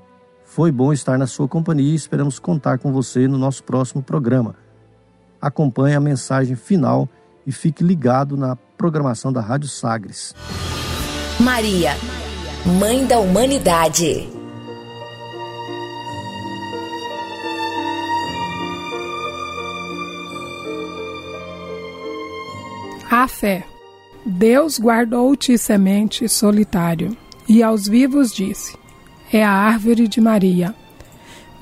[0.50, 4.56] Foi bom estar na sua companhia e esperamos contar com você no nosso próximo programa.
[5.40, 7.08] Acompanhe a mensagem final
[7.46, 10.34] e fique ligado na programação da Rádio Sagres.
[11.38, 11.92] Maria,
[12.80, 14.28] Mãe da Humanidade.
[23.08, 23.64] A fé.
[24.26, 27.16] Deus guardou-te semente solitário,
[27.48, 28.79] e aos vivos disse:
[29.32, 30.74] É a árvore de Maria.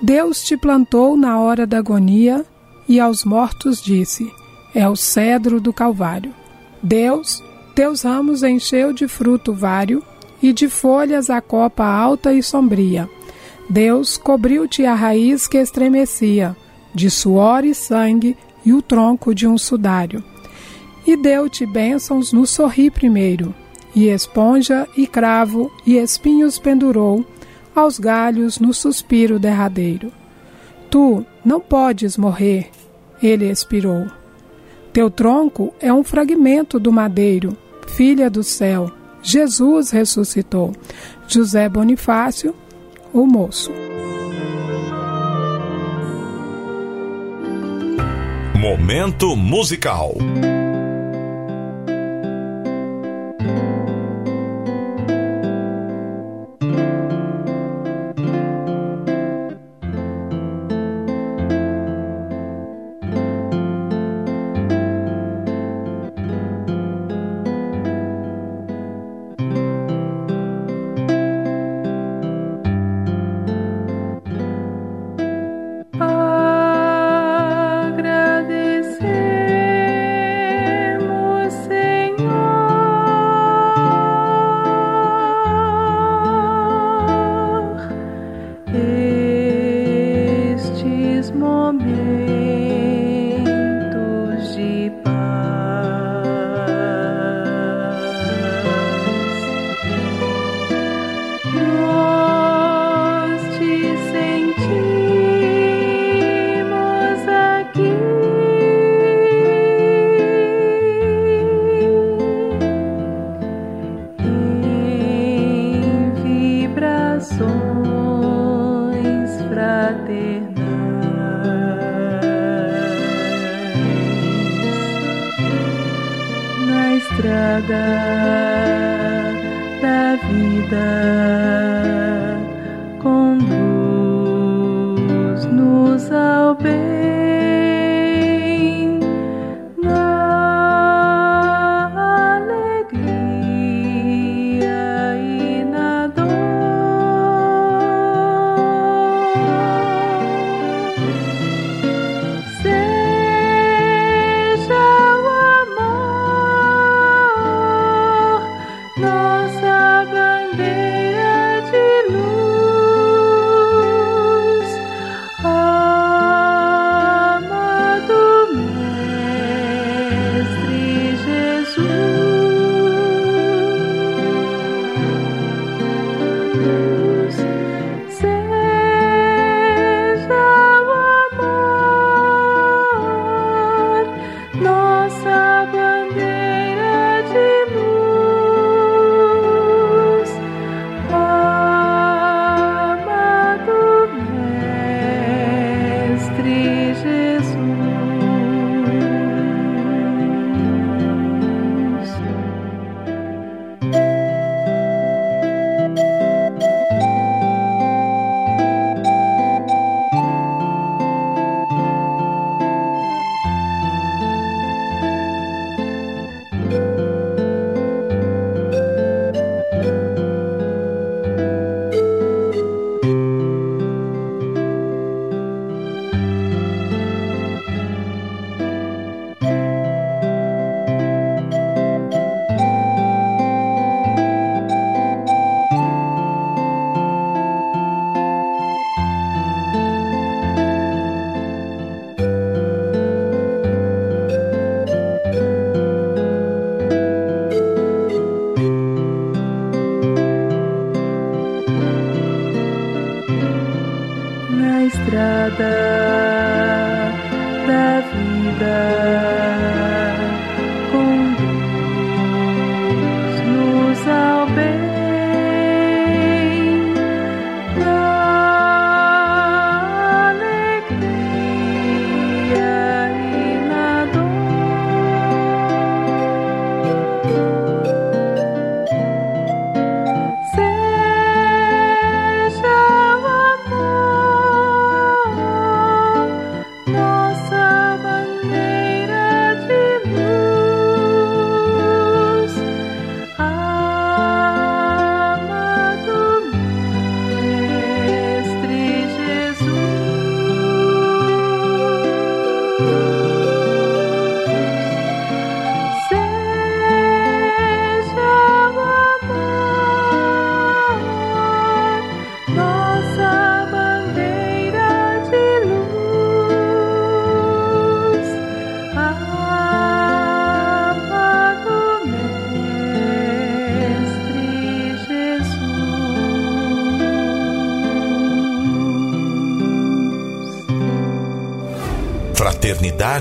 [0.01, 2.45] Deus te plantou na hora da agonia,
[2.89, 4.31] e aos mortos disse:
[4.75, 6.35] É o cedro do Calvário.
[6.83, 7.43] Deus,
[7.75, 10.03] teus ramos encheu de fruto vário,
[10.43, 13.09] e de folhas a copa alta e sombria.
[13.69, 16.57] Deus cobriu-te a raiz que estremecia,
[16.95, 20.23] de suor e sangue, e o tronco de um sudário
[21.09, 23.55] e deu-te bênçãos no sorri primeiro,
[23.95, 27.25] e esponja e cravo e espinhos pendurou
[27.79, 30.13] aos galhos no suspiro derradeiro.
[30.91, 32.71] Tu não podes morrer,
[33.23, 34.07] ele expirou.
[34.93, 37.57] Teu tronco é um fragmento do madeiro,
[37.87, 38.91] filha do céu.
[39.23, 40.73] Jesus ressuscitou.
[41.27, 42.55] José Bonifácio,
[43.13, 43.71] o moço.
[48.55, 50.15] Momento musical.